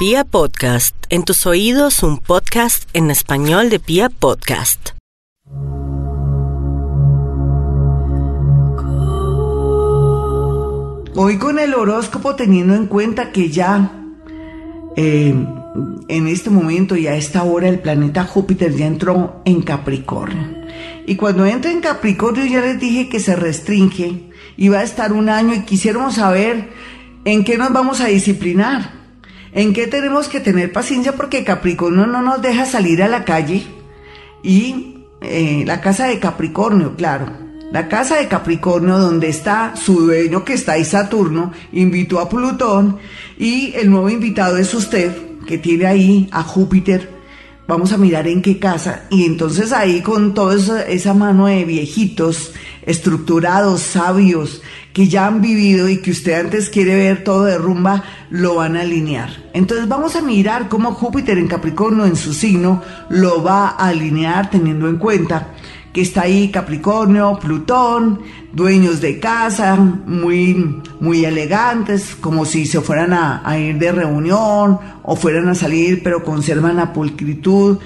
Pia 0.00 0.24
Podcast, 0.24 0.96
en 1.10 1.24
tus 1.24 1.44
oídos 1.44 2.02
un 2.02 2.16
podcast 2.16 2.88
en 2.94 3.10
español 3.10 3.68
de 3.68 3.78
Pia 3.78 4.08
Podcast. 4.08 4.92
Hoy 11.14 11.36
con 11.36 11.58
el 11.58 11.74
horóscopo 11.74 12.34
teniendo 12.34 12.76
en 12.76 12.86
cuenta 12.86 13.30
que 13.30 13.50
ya 13.50 13.90
eh, 14.96 15.34
en 16.08 16.28
este 16.28 16.48
momento 16.48 16.96
y 16.96 17.06
a 17.06 17.14
esta 17.14 17.42
hora 17.42 17.68
el 17.68 17.80
planeta 17.80 18.24
Júpiter 18.24 18.74
ya 18.74 18.86
entró 18.86 19.42
en 19.44 19.60
Capricornio. 19.60 20.64
Y 21.06 21.16
cuando 21.16 21.44
entra 21.44 21.70
en 21.70 21.82
Capricornio 21.82 22.46
ya 22.46 22.62
les 22.62 22.80
dije 22.80 23.10
que 23.10 23.20
se 23.20 23.36
restringe 23.36 24.30
y 24.56 24.68
va 24.70 24.78
a 24.78 24.84
estar 24.84 25.12
un 25.12 25.28
año 25.28 25.52
y 25.52 25.66
quisiéramos 25.66 26.14
saber 26.14 26.70
en 27.26 27.44
qué 27.44 27.58
nos 27.58 27.70
vamos 27.70 28.00
a 28.00 28.06
disciplinar, 28.06 28.99
en 29.52 29.72
qué 29.72 29.86
tenemos 29.86 30.28
que 30.28 30.40
tener 30.40 30.72
paciencia 30.72 31.12
porque 31.12 31.44
Capricornio 31.44 32.06
no 32.06 32.22
nos 32.22 32.40
deja 32.42 32.64
salir 32.66 33.02
a 33.02 33.08
la 33.08 33.24
calle 33.24 33.64
y 34.42 35.04
eh, 35.20 35.64
la 35.66 35.80
casa 35.80 36.06
de 36.06 36.18
Capricornio, 36.18 36.96
claro 36.96 37.50
la 37.70 37.86
casa 37.86 38.16
de 38.16 38.26
Capricornio, 38.26 38.98
donde 38.98 39.28
está 39.28 39.74
su 39.76 40.00
dueño, 40.00 40.44
que 40.44 40.54
está 40.54 40.72
ahí 40.72 40.84
Saturno, 40.84 41.52
invitó 41.72 42.18
a 42.18 42.28
Plutón 42.28 42.98
y 43.38 43.72
el 43.76 43.90
nuevo 43.90 44.10
invitado 44.10 44.56
es 44.56 44.74
usted, 44.74 45.12
que 45.46 45.56
tiene 45.58 45.86
ahí 45.86 46.28
a 46.32 46.42
Júpiter. 46.42 47.20
Vamos 47.68 47.92
a 47.92 47.96
mirar 47.96 48.26
en 48.26 48.42
qué 48.42 48.58
casa. 48.58 49.04
Y 49.10 49.24
entonces 49.24 49.70
ahí 49.70 50.00
con 50.00 50.34
toda 50.34 50.82
esa, 50.88 51.14
mano 51.14 51.46
de 51.46 51.64
viejitos, 51.64 52.52
estructurados, 52.82 53.82
sabios, 53.82 54.62
que 54.92 55.08
ya 55.08 55.26
han 55.26 55.40
vivido 55.40 55.88
y 55.88 55.98
que 55.98 56.10
usted 56.10 56.40
antes 56.40 56.68
quiere 56.68 56.94
ver 56.94 57.24
todo 57.24 57.44
de 57.44 57.58
rumba, 57.58 58.02
lo 58.30 58.56
van 58.56 58.76
a 58.76 58.82
alinear. 58.82 59.30
Entonces 59.52 59.88
vamos 59.88 60.16
a 60.16 60.22
mirar 60.22 60.68
cómo 60.68 60.92
Júpiter 60.92 61.38
en 61.38 61.48
Capricornio, 61.48 62.06
en 62.06 62.16
su 62.16 62.32
signo, 62.32 62.82
lo 63.08 63.42
va 63.42 63.68
a 63.68 63.88
alinear 63.88 64.50
teniendo 64.50 64.88
en 64.88 64.96
cuenta 64.96 65.54
que 65.92 66.02
está 66.02 66.22
ahí 66.22 66.50
Capricornio, 66.50 67.38
Plutón, 67.40 68.20
dueños 68.52 69.00
de 69.00 69.18
casa, 69.18 69.76
muy, 69.76 70.82
muy 71.00 71.24
elegantes, 71.24 72.16
como 72.20 72.44
si 72.44 72.66
se 72.66 72.80
fueran 72.80 73.12
a, 73.12 73.42
a, 73.44 73.58
ir 73.58 73.78
de 73.78 73.90
reunión 73.90 74.78
o 75.02 75.16
fueran 75.16 75.48
a 75.48 75.54
salir, 75.54 76.02
pero 76.04 76.22
conservan 76.22 76.76
la 76.76 76.92
pulcritud, 76.92 77.78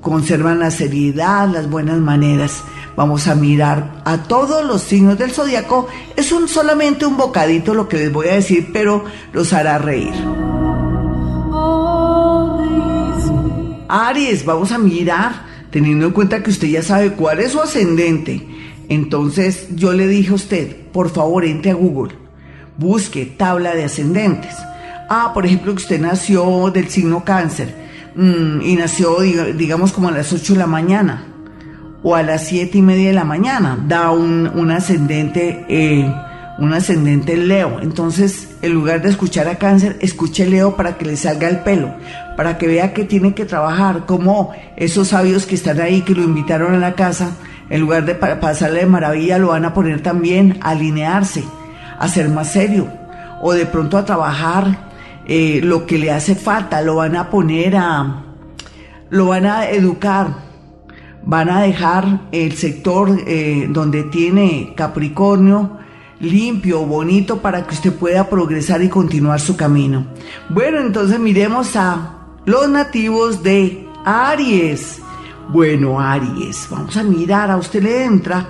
conservan 0.00 0.58
la 0.58 0.70
seriedad, 0.70 1.48
las 1.48 1.68
buenas 1.68 1.98
maneras. 1.98 2.64
Vamos 2.96 3.26
a 3.26 3.34
mirar 3.34 4.02
a 4.04 4.22
todos 4.22 4.64
los 4.64 4.82
signos 4.82 5.18
del 5.18 5.32
zodiaco. 5.32 5.88
Es 6.16 6.30
un, 6.30 6.46
solamente 6.48 7.06
un 7.06 7.16
bocadito 7.16 7.74
lo 7.74 7.88
que 7.88 7.96
les 7.96 8.12
voy 8.12 8.28
a 8.28 8.34
decir, 8.34 8.70
pero 8.72 9.04
los 9.32 9.52
hará 9.52 9.78
reír. 9.78 10.14
Aries, 13.88 14.44
vamos 14.44 14.70
a 14.72 14.78
mirar 14.78 15.44
teniendo 15.70 16.06
en 16.06 16.12
cuenta 16.12 16.42
que 16.42 16.50
usted 16.50 16.68
ya 16.68 16.82
sabe 16.82 17.12
cuál 17.12 17.40
es 17.40 17.52
su 17.52 17.60
ascendente. 17.60 18.46
Entonces 18.88 19.68
yo 19.74 19.92
le 19.92 20.06
dije 20.06 20.30
a 20.30 20.34
usted, 20.34 20.76
por 20.92 21.10
favor, 21.10 21.44
entre 21.44 21.72
a 21.72 21.74
Google, 21.74 22.14
busque 22.78 23.26
tabla 23.26 23.74
de 23.74 23.84
ascendentes. 23.84 24.54
Ah, 25.10 25.32
por 25.34 25.46
ejemplo, 25.46 25.72
que 25.72 25.82
usted 25.82 26.00
nació 26.00 26.70
del 26.70 26.88
signo 26.88 27.24
cáncer 27.24 27.74
mm, 28.14 28.62
y 28.62 28.76
nació, 28.76 29.20
digamos, 29.20 29.92
como 29.92 30.08
a 30.08 30.12
las 30.12 30.32
8 30.32 30.52
de 30.52 30.58
la 30.60 30.66
mañana 30.66 31.33
o 32.04 32.14
a 32.14 32.22
las 32.22 32.46
7 32.46 32.78
y 32.78 32.82
media 32.82 33.08
de 33.08 33.14
la 33.14 33.24
mañana. 33.24 33.76
Da 33.88 34.12
un, 34.12 34.70
ascendente, 34.70 35.66
eh, 35.68 36.08
un 36.58 36.72
ascendente 36.72 37.36
Leo. 37.36 37.80
Entonces, 37.80 38.50
en 38.62 38.72
lugar 38.72 39.02
de 39.02 39.10
escuchar 39.10 39.48
a 39.48 39.56
cáncer, 39.56 39.96
escuche 40.00 40.46
Leo 40.46 40.76
para 40.76 40.96
que 40.96 41.06
le 41.06 41.16
salga 41.16 41.48
el 41.48 41.58
pelo 41.60 41.92
para 42.36 42.58
que 42.58 42.66
vea 42.66 42.92
que 42.92 43.04
tiene 43.04 43.34
que 43.34 43.44
trabajar, 43.44 44.06
como 44.06 44.52
esos 44.76 45.08
sabios 45.08 45.46
que 45.46 45.54
están 45.54 45.80
ahí, 45.80 46.02
que 46.02 46.14
lo 46.14 46.22
invitaron 46.22 46.74
a 46.74 46.78
la 46.78 46.94
casa, 46.94 47.32
en 47.70 47.80
lugar 47.80 48.04
de 48.04 48.14
pasarle 48.14 48.80
de 48.80 48.86
maravilla, 48.86 49.38
lo 49.38 49.48
van 49.48 49.64
a 49.64 49.74
poner 49.74 50.02
también 50.02 50.58
a 50.62 50.70
alinearse, 50.70 51.44
a 51.98 52.08
ser 52.08 52.28
más 52.28 52.52
serio, 52.52 52.88
o 53.40 53.52
de 53.52 53.66
pronto 53.66 53.96
a 53.96 54.04
trabajar 54.04 54.90
eh, 55.26 55.60
lo 55.62 55.86
que 55.86 55.98
le 55.98 56.10
hace 56.10 56.34
falta, 56.34 56.82
lo 56.82 56.96
van 56.96 57.16
a 57.16 57.30
poner 57.30 57.76
a, 57.76 58.24
lo 59.10 59.26
van 59.26 59.46
a 59.46 59.68
educar, 59.68 60.43
van 61.26 61.48
a 61.48 61.62
dejar 61.62 62.28
el 62.32 62.52
sector 62.56 63.18
eh, 63.26 63.66
donde 63.70 64.04
tiene 64.04 64.74
Capricornio, 64.76 65.78
limpio, 66.20 66.84
bonito, 66.84 67.40
para 67.40 67.66
que 67.66 67.74
usted 67.74 67.92
pueda 67.92 68.28
progresar 68.28 68.82
y 68.82 68.88
continuar 68.88 69.40
su 69.40 69.56
camino. 69.56 70.06
Bueno, 70.48 70.80
entonces 70.80 71.18
miremos 71.18 71.76
a 71.76 72.26
los 72.44 72.68
nativos 72.68 73.42
de 73.42 73.86
Aries. 74.04 75.00
Bueno, 75.48 76.00
Aries, 76.00 76.66
vamos 76.70 76.96
a 76.96 77.02
mirar, 77.02 77.50
a 77.50 77.56
usted 77.56 77.82
le 77.82 78.04
entra, 78.04 78.46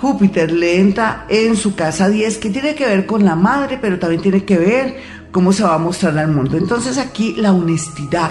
Júpiter 0.00 0.50
le 0.50 0.80
entra 0.80 1.26
en 1.28 1.56
su 1.56 1.76
casa 1.76 2.08
10, 2.08 2.38
que 2.38 2.50
tiene 2.50 2.74
que 2.74 2.86
ver 2.86 3.06
con 3.06 3.24
la 3.24 3.36
madre, 3.36 3.78
pero 3.80 3.98
también 3.98 4.20
tiene 4.20 4.44
que 4.44 4.58
ver 4.58 4.96
cómo 5.30 5.52
se 5.52 5.62
va 5.62 5.74
a 5.74 5.78
mostrar 5.78 6.18
al 6.18 6.32
mundo. 6.32 6.56
Entonces 6.56 6.98
aquí 6.98 7.34
la 7.38 7.52
honestidad, 7.52 8.30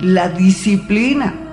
la 0.00 0.28
disciplina, 0.28 1.49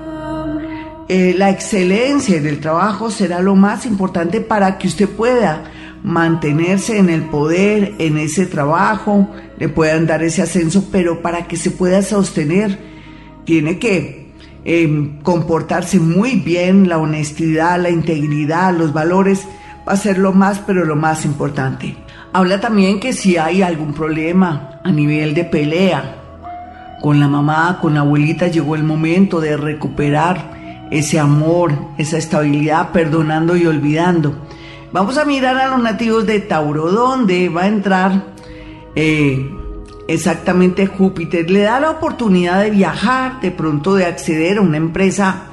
eh, 1.10 1.34
la 1.38 1.50
excelencia 1.50 2.36
en 2.36 2.46
el 2.46 2.60
trabajo 2.60 3.10
será 3.10 3.42
lo 3.42 3.56
más 3.56 3.86
importante 3.86 4.42
para 4.42 4.78
que 4.78 4.88
usted 4.88 5.08
pueda 5.08 5.64
mantenerse 6.04 6.98
en 6.98 7.10
el 7.10 7.24
poder, 7.24 7.96
en 8.00 8.18
ese 8.18 8.46
trabajo, 8.46 9.30
le 9.58 9.70
puedan 9.70 10.06
dar 10.06 10.22
ese 10.22 10.42
ascenso, 10.42 10.90
pero 10.92 11.22
para 11.22 11.48
que 11.48 11.56
se 11.56 11.72
pueda 11.72 12.02
sostener, 12.02 12.78
tiene 13.46 13.80
que 13.80 14.34
em, 14.66 15.20
comportarse 15.22 16.00
muy 16.00 16.36
bien, 16.40 16.90
la 16.90 16.98
honestidad, 16.98 17.82
la 17.82 17.90
integridad, 17.90 18.74
los 18.74 18.92
valores, 18.92 19.48
va 19.88 19.94
a 19.94 19.98
ser 19.98 20.18
lo 20.18 20.34
más, 20.34 20.60
pero 20.60 20.84
lo 20.84 20.98
más 20.98 21.24
importante. 21.24 21.96
Habla 22.34 22.60
también 22.60 23.00
que 23.00 23.14
si 23.14 23.38
hay 23.38 23.62
algún 23.62 23.94
problema 23.94 24.82
a 24.84 24.92
nivel 24.92 25.34
de 25.34 25.46
pelea 25.46 26.16
con 27.02 27.20
la 27.22 27.30
mamá, 27.30 27.80
con 27.82 27.94
la 27.94 28.02
abuelita, 28.02 28.48
llegó 28.48 28.76
el 28.76 28.84
momento 28.84 29.40
de 29.40 29.56
recuperar 29.56 30.58
ese 30.92 31.20
amor, 31.20 31.74
esa 31.98 32.18
estabilidad, 32.18 32.92
perdonando 32.92 33.56
y 33.56 33.66
olvidando 33.66 34.36
Vamos 34.94 35.18
a 35.18 35.26
mirar 35.26 35.58
a 35.58 35.68
los 35.68 35.82
nativos 35.82 36.26
de 36.26 36.40
Tauro, 36.40 36.90
donde 36.90 37.50
va 37.50 37.64
a 37.64 37.68
entrar 37.68 38.24
eh, 38.96 39.52
exactamente 40.08 40.88
Júpiter. 40.88 41.52
Le 41.52 41.60
da 41.60 41.82
la 41.82 41.92
oportunidad 41.92 42.62
de 42.62 42.72
viajar, 42.72 43.42
de 43.42 43.52
pronto 43.52 43.96
de 43.96 44.06
acceder 44.06 44.58
a 44.58 44.62
una 44.62 44.78
empresa 44.78 45.50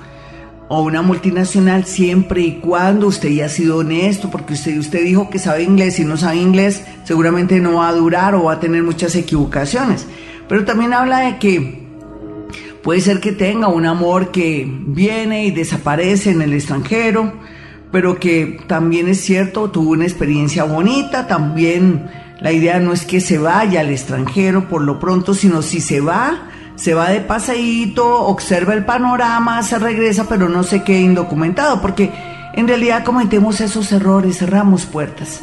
o 0.68 0.82
una 0.82 1.02
multinacional 1.02 1.84
siempre 1.84 2.42
y 2.42 2.60
cuando 2.60 3.08
usted 3.08 3.28
ya 3.30 3.46
ha 3.46 3.48
sido 3.48 3.78
honesto, 3.78 4.30
porque 4.30 4.54
usted, 4.54 4.78
usted 4.78 5.02
dijo 5.02 5.28
que 5.28 5.40
sabe 5.40 5.64
inglés 5.64 5.98
y 5.98 6.04
no 6.04 6.16
sabe 6.16 6.36
inglés, 6.36 6.84
seguramente 7.02 7.58
no 7.58 7.74
va 7.74 7.88
a 7.88 7.92
durar 7.92 8.36
o 8.36 8.44
va 8.44 8.54
a 8.54 8.60
tener 8.60 8.84
muchas 8.84 9.16
equivocaciones. 9.16 10.06
Pero 10.48 10.64
también 10.64 10.92
habla 10.92 11.18
de 11.18 11.38
que 11.38 11.83
puede 12.84 13.00
ser 13.00 13.18
que 13.18 13.32
tenga 13.32 13.68
un 13.68 13.86
amor 13.86 14.30
que 14.30 14.68
viene 14.68 15.46
y 15.46 15.50
desaparece 15.50 16.30
en 16.30 16.42
el 16.42 16.52
extranjero, 16.52 17.32
pero 17.90 18.20
que 18.20 18.60
también 18.66 19.08
es 19.08 19.22
cierto, 19.22 19.70
tuvo 19.70 19.92
una 19.92 20.04
experiencia 20.04 20.64
bonita, 20.64 21.26
también 21.26 22.10
la 22.40 22.52
idea 22.52 22.78
no 22.80 22.92
es 22.92 23.06
que 23.06 23.22
se 23.22 23.38
vaya 23.38 23.80
al 23.80 23.88
extranjero 23.88 24.68
por 24.68 24.82
lo 24.82 25.00
pronto, 25.00 25.32
sino 25.32 25.62
si 25.62 25.80
se 25.80 26.02
va, 26.02 26.50
se 26.74 26.92
va 26.92 27.08
de 27.08 27.22
paseíto, 27.22 28.26
observa 28.26 28.74
el 28.74 28.84
panorama, 28.84 29.62
se 29.62 29.78
regresa, 29.78 30.28
pero 30.28 30.50
no 30.50 30.62
se 30.62 30.82
quede 30.82 31.00
indocumentado, 31.00 31.80
porque 31.80 32.10
en 32.52 32.68
realidad 32.68 33.02
cometemos 33.02 33.62
esos 33.62 33.90
errores, 33.92 34.38
cerramos 34.38 34.84
puertas. 34.84 35.40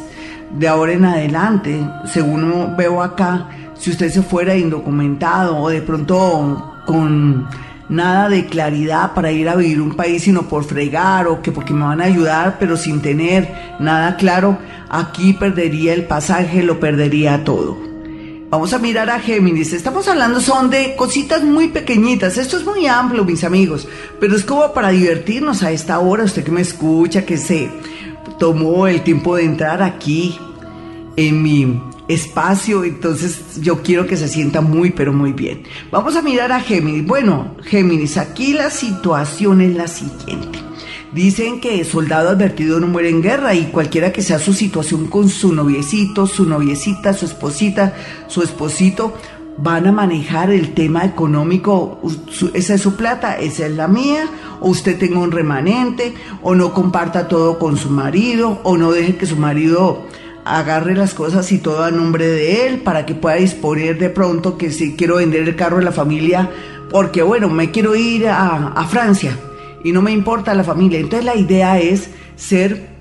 De 0.56 0.68
ahora 0.68 0.92
en 0.92 1.06
adelante, 1.06 1.80
según 2.04 2.76
veo 2.76 3.02
acá, 3.02 3.48
si 3.82 3.90
usted 3.90 4.12
se 4.12 4.22
fuera 4.22 4.56
indocumentado 4.56 5.56
o 5.56 5.68
de 5.68 5.82
pronto 5.82 6.72
con 6.86 7.48
nada 7.88 8.28
de 8.28 8.46
claridad 8.46 9.12
para 9.12 9.32
ir 9.32 9.48
a 9.48 9.56
vivir 9.56 9.80
un 9.80 9.96
país, 9.96 10.22
sino 10.22 10.42
por 10.42 10.62
fregar 10.62 11.26
o 11.26 11.42
que 11.42 11.50
porque 11.50 11.74
me 11.74 11.82
van 11.82 12.00
a 12.00 12.04
ayudar, 12.04 12.58
pero 12.60 12.76
sin 12.76 13.02
tener 13.02 13.74
nada 13.80 14.16
claro, 14.16 14.56
aquí 14.88 15.32
perdería 15.32 15.94
el 15.94 16.04
pasaje, 16.04 16.62
lo 16.62 16.78
perdería 16.78 17.42
todo. 17.42 17.76
Vamos 18.50 18.72
a 18.72 18.78
mirar 18.78 19.10
a 19.10 19.18
Géminis. 19.18 19.72
Estamos 19.72 20.06
hablando 20.06 20.40
son 20.40 20.70
de 20.70 20.94
cositas 20.94 21.42
muy 21.42 21.66
pequeñitas. 21.68 22.38
Esto 22.38 22.58
es 22.58 22.64
muy 22.64 22.86
amplio, 22.86 23.24
mis 23.24 23.42
amigos, 23.42 23.88
pero 24.20 24.36
es 24.36 24.44
como 24.44 24.72
para 24.72 24.90
divertirnos 24.90 25.64
a 25.64 25.72
esta 25.72 25.98
hora. 25.98 26.22
Usted 26.22 26.44
que 26.44 26.52
me 26.52 26.60
escucha, 26.60 27.26
que 27.26 27.36
se 27.36 27.68
tomó 28.38 28.86
el 28.86 29.02
tiempo 29.02 29.34
de 29.34 29.42
entrar 29.42 29.82
aquí 29.82 30.38
en 31.16 31.42
mi 31.42 31.91
espacio, 32.12 32.84
entonces 32.84 33.60
yo 33.60 33.82
quiero 33.82 34.06
que 34.06 34.16
se 34.16 34.28
sienta 34.28 34.60
muy, 34.60 34.90
pero 34.90 35.12
muy 35.12 35.32
bien. 35.32 35.62
Vamos 35.90 36.16
a 36.16 36.22
mirar 36.22 36.52
a 36.52 36.60
Géminis. 36.60 37.06
Bueno, 37.06 37.56
Géminis, 37.62 38.16
aquí 38.16 38.52
la 38.52 38.70
situación 38.70 39.60
es 39.60 39.74
la 39.74 39.88
siguiente. 39.88 40.58
Dicen 41.12 41.60
que 41.60 41.84
soldado 41.84 42.30
advertido 42.30 42.80
no 42.80 42.86
muere 42.86 43.10
en 43.10 43.20
guerra 43.20 43.54
y 43.54 43.66
cualquiera 43.66 44.12
que 44.12 44.22
sea 44.22 44.38
su 44.38 44.54
situación 44.54 45.08
con 45.08 45.28
su 45.28 45.52
noviecito, 45.52 46.26
su 46.26 46.46
noviecita, 46.46 47.12
su 47.12 47.26
esposita, 47.26 47.94
su 48.28 48.42
esposito, 48.42 49.14
van 49.58 49.86
a 49.86 49.92
manejar 49.92 50.50
el 50.50 50.72
tema 50.72 51.04
económico, 51.04 52.00
esa 52.54 52.74
es 52.74 52.80
su 52.80 52.96
plata, 52.96 53.38
esa 53.38 53.66
es 53.66 53.72
la 53.72 53.88
mía, 53.88 54.26
o 54.60 54.70
usted 54.70 54.98
tenga 54.98 55.18
un 55.18 55.32
remanente, 55.32 56.14
o 56.42 56.54
no 56.54 56.72
comparta 56.72 57.28
todo 57.28 57.58
con 57.58 57.76
su 57.76 57.90
marido, 57.90 58.60
o 58.62 58.78
no 58.78 58.90
deje 58.92 59.16
que 59.16 59.26
su 59.26 59.36
marido 59.36 60.06
agarre 60.44 60.94
las 60.94 61.14
cosas 61.14 61.50
y 61.52 61.58
todo 61.58 61.84
a 61.84 61.90
nombre 61.90 62.26
de 62.26 62.66
él 62.66 62.80
para 62.80 63.06
que 63.06 63.14
pueda 63.14 63.36
disponer 63.36 63.98
de 63.98 64.10
pronto 64.10 64.58
que 64.58 64.70
si 64.70 64.96
quiero 64.96 65.16
vender 65.16 65.48
el 65.48 65.56
carro 65.56 65.78
de 65.78 65.84
la 65.84 65.92
familia, 65.92 66.50
porque 66.90 67.22
bueno, 67.22 67.48
me 67.48 67.70
quiero 67.70 67.94
ir 67.94 68.28
a, 68.28 68.68
a 68.68 68.84
Francia 68.86 69.38
y 69.84 69.92
no 69.92 70.02
me 70.02 70.12
importa 70.12 70.54
la 70.54 70.64
familia. 70.64 70.98
Entonces 70.98 71.24
la 71.24 71.36
idea 71.36 71.78
es 71.78 72.10
ser 72.36 72.92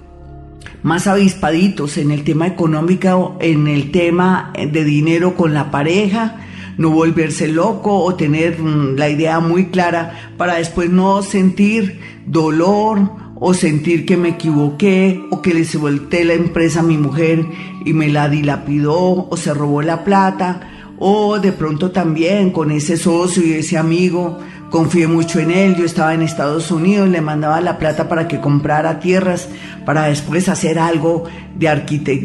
más 0.84 1.08
avispaditos 1.08 1.98
en 1.98 2.12
el 2.12 2.24
tema 2.24 2.48
económico, 2.48 3.38
en 3.40 3.68
el 3.68 3.92
tema 3.92 4.52
de 4.56 4.84
dinero 4.84 5.36
con 5.36 5.54
la 5.54 5.72
pareja, 5.72 6.38
no 6.78 6.90
volverse 6.90 7.48
loco 7.48 8.00
o 8.00 8.16
tener 8.16 8.60
mm, 8.60 8.96
la 8.98 9.10
idea 9.10 9.40
muy 9.40 9.68
clara 9.68 10.34
para 10.38 10.56
después 10.56 10.90
no 10.90 11.22
sentir 11.22 12.00
dolor 12.26 13.12
o 13.44 13.56
sentir 13.56 14.06
que 14.06 14.18
me 14.18 14.30
equivoqué 14.30 15.26
o 15.32 15.42
que 15.42 15.56
le 15.56 15.66
se 15.66 15.80
volteé 15.80 16.24
la 16.26 16.36
empresa 16.36 16.82
a 16.82 16.84
mi 16.84 16.96
mujer 16.96 17.44
y 17.84 17.92
me 17.92 18.08
la 18.08 18.30
dilapidó 18.30 19.28
o 19.28 19.36
se 19.36 19.52
robó 19.52 19.82
la 19.82 20.04
plata 20.04 20.70
o 21.00 21.40
de 21.40 21.52
pronto 21.52 21.90
también 21.90 22.52
con 22.52 22.70
ese 22.70 22.98
socio 22.98 23.44
y 23.44 23.54
ese 23.54 23.80
amigo 23.80 24.38
confié 24.70 25.08
mucho 25.08 25.40
en 25.40 25.50
él, 25.50 25.76
yo 25.76 25.86
estaba 25.86 26.14
en 26.14 26.22
Estados 26.22 26.70
Unidos, 26.70 27.10
le 27.10 27.20
mandaba 27.20 27.60
la 27.62 27.80
plata 27.80 28.08
para 28.08 28.28
que 28.28 28.40
comprara 28.40 29.00
tierras, 29.00 29.50
para 29.86 30.04
después 30.04 30.48
hacer 30.48 30.78
algo 30.78 31.24
de 31.56 31.68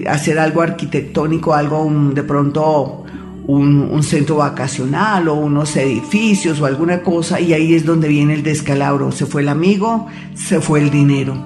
hacer 0.06 0.38
algo 0.38 0.60
arquitectónico, 0.60 1.54
algo 1.54 1.90
de 2.12 2.22
pronto 2.24 3.04
un, 3.46 4.02
centro 4.02 4.36
vacacional 4.36 5.28
o 5.28 5.34
unos 5.34 5.76
edificios 5.76 6.60
o 6.60 6.66
alguna 6.66 7.02
cosa, 7.02 7.40
y 7.40 7.52
ahí 7.52 7.74
es 7.74 7.84
donde 7.84 8.08
viene 8.08 8.34
el 8.34 8.42
descalabro. 8.42 9.12
Se 9.12 9.26
fue 9.26 9.42
el 9.42 9.48
amigo, 9.48 10.06
se 10.34 10.60
fue 10.60 10.80
el 10.80 10.90
dinero. 10.90 11.36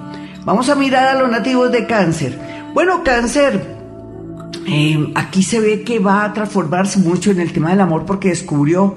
Vamos 0.45 0.69
a 0.69 0.75
mirar 0.75 1.15
a 1.15 1.19
los 1.19 1.29
nativos 1.29 1.71
de 1.71 1.85
cáncer. 1.85 2.37
Bueno, 2.73 3.03
cáncer, 3.03 3.77
eh, 4.67 5.11
aquí 5.15 5.43
se 5.43 5.59
ve 5.59 5.83
que 5.83 5.99
va 5.99 6.23
a 6.23 6.33
transformarse 6.33 6.99
mucho 6.99 7.31
en 7.31 7.39
el 7.39 7.51
tema 7.51 7.69
del 7.71 7.81
amor 7.81 8.05
porque 8.05 8.29
descubrió 8.29 8.95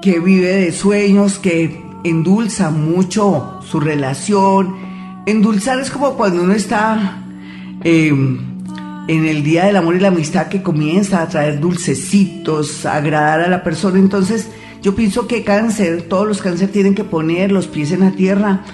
que 0.00 0.18
vive 0.18 0.48
de 0.48 0.72
sueños, 0.72 1.38
que 1.38 1.82
endulza 2.04 2.70
mucho 2.70 3.60
su 3.68 3.80
relación. 3.80 4.74
Endulzar 5.26 5.78
es 5.78 5.90
como 5.90 6.14
cuando 6.14 6.42
uno 6.42 6.52
está 6.52 7.22
em, 7.84 8.51
en 9.08 9.26
el 9.26 9.42
Día 9.42 9.64
del 9.64 9.76
Amor 9.76 9.96
y 9.96 10.00
la 10.00 10.08
Amistad 10.08 10.48
que 10.48 10.62
comienza 10.62 11.22
a 11.22 11.28
traer 11.28 11.60
dulcecitos, 11.60 12.86
a 12.86 12.96
agradar 12.96 13.40
a 13.40 13.48
la 13.48 13.64
persona. 13.64 13.98
Entonces, 13.98 14.48
yo 14.82 14.94
pienso 14.94 15.26
que 15.26 15.44
cáncer, 15.44 16.02
todos 16.08 16.26
los 16.26 16.42
cáncer 16.42 16.70
tienen 16.70 16.94
que 16.94 17.04
poner 17.04 17.52
los 17.52 17.66
pies 17.66 17.92
en 17.92 18.00
la 18.00 18.12
tierra, 18.12 18.64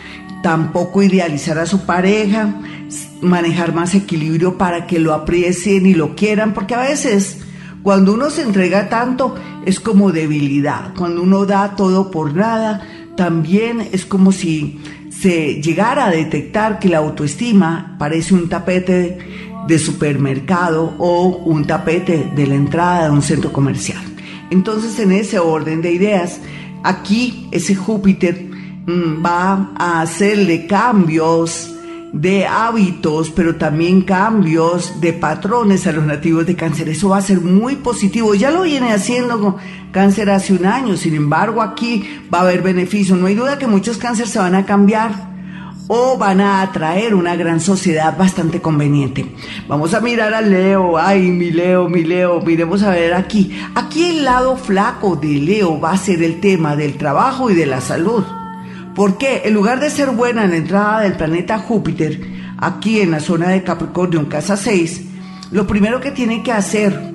tampoco 0.42 1.02
idealizar 1.02 1.58
a 1.58 1.66
su 1.66 1.84
pareja, 1.84 2.60
manejar 3.20 3.74
más 3.74 3.94
equilibrio 3.94 4.56
para 4.56 4.86
que 4.86 4.98
lo 4.98 5.12
aprecien 5.12 5.86
y 5.86 5.94
lo 5.94 6.14
quieran, 6.14 6.54
porque 6.54 6.74
a 6.74 6.80
veces 6.80 7.38
cuando 7.82 8.12
uno 8.12 8.30
se 8.30 8.42
entrega 8.42 8.88
tanto 8.88 9.34
es 9.64 9.80
como 9.80 10.12
debilidad. 10.12 10.94
Cuando 10.96 11.22
uno 11.22 11.46
da 11.46 11.74
todo 11.76 12.10
por 12.10 12.34
nada, 12.34 12.82
también 13.16 13.88
es 13.92 14.06
como 14.06 14.32
si 14.32 14.80
se 15.10 15.60
llegara 15.60 16.06
a 16.06 16.10
detectar 16.10 16.78
que 16.78 16.88
la 16.88 16.98
autoestima 16.98 17.96
parece 17.98 18.34
un 18.34 18.48
tapete 18.48 19.18
de 19.68 19.78
supermercado 19.78 20.94
o 20.98 21.28
un 21.44 21.66
tapete 21.66 22.32
de 22.34 22.46
la 22.46 22.54
entrada 22.54 23.04
de 23.04 23.10
un 23.10 23.22
centro 23.22 23.52
comercial. 23.52 24.02
Entonces, 24.50 24.98
en 24.98 25.12
ese 25.12 25.38
orden 25.38 25.82
de 25.82 25.92
ideas, 25.92 26.40
aquí 26.82 27.48
ese 27.52 27.74
Júpiter 27.74 28.48
mm, 28.86 29.24
va 29.24 29.72
a 29.76 30.00
hacerle 30.00 30.66
cambios 30.66 31.74
de 32.14 32.46
hábitos, 32.46 33.28
pero 33.28 33.56
también 33.56 34.00
cambios 34.00 35.02
de 35.02 35.12
patrones 35.12 35.86
a 35.86 35.92
los 35.92 36.06
nativos 36.06 36.46
de 36.46 36.56
cáncer. 36.56 36.88
Eso 36.88 37.10
va 37.10 37.18
a 37.18 37.22
ser 37.22 37.42
muy 37.42 37.76
positivo. 37.76 38.34
Ya 38.34 38.50
lo 38.50 38.62
viene 38.62 38.94
haciendo 38.94 39.38
con 39.38 39.56
cáncer 39.92 40.30
hace 40.30 40.54
un 40.54 40.64
año. 40.64 40.96
Sin 40.96 41.14
embargo, 41.14 41.60
aquí 41.60 42.08
va 42.32 42.38
a 42.38 42.42
haber 42.42 42.62
beneficios. 42.62 43.18
No 43.18 43.26
hay 43.26 43.34
duda 43.34 43.58
que 43.58 43.66
muchos 43.66 43.98
cánceres 43.98 44.32
se 44.32 44.38
van 44.38 44.54
a 44.54 44.64
cambiar 44.64 45.27
o 45.88 46.18
van 46.18 46.40
a 46.40 46.60
atraer 46.60 47.14
una 47.14 47.34
gran 47.34 47.60
sociedad 47.60 48.16
bastante 48.16 48.60
conveniente. 48.60 49.26
Vamos 49.66 49.94
a 49.94 50.00
mirar 50.00 50.34
al 50.34 50.50
Leo, 50.50 50.98
ay, 50.98 51.30
mi 51.30 51.50
Leo, 51.50 51.88
mi 51.88 52.04
Leo, 52.04 52.40
miremos 52.42 52.82
a 52.82 52.90
ver 52.90 53.14
aquí. 53.14 53.58
Aquí 53.74 54.10
el 54.10 54.24
lado 54.24 54.56
flaco 54.56 55.16
de 55.16 55.28
Leo 55.28 55.80
va 55.80 55.92
a 55.92 55.96
ser 55.96 56.22
el 56.22 56.40
tema 56.40 56.76
del 56.76 56.98
trabajo 56.98 57.50
y 57.50 57.54
de 57.54 57.66
la 57.66 57.80
salud. 57.80 58.22
Porque 58.94 59.42
en 59.44 59.54
lugar 59.54 59.80
de 59.80 59.90
ser 59.90 60.10
buena 60.10 60.44
en 60.44 60.50
la 60.50 60.56
entrada 60.58 61.00
del 61.00 61.14
planeta 61.14 61.58
Júpiter, 61.58 62.20
aquí 62.58 63.00
en 63.00 63.10
la 63.10 63.20
zona 63.20 63.48
de 63.48 63.62
Capricornio, 63.62 64.20
en 64.20 64.26
casa 64.26 64.56
6, 64.56 65.04
lo 65.50 65.66
primero 65.66 66.00
que 66.00 66.10
tienen 66.10 66.42
que 66.42 66.52
hacer 66.52 67.14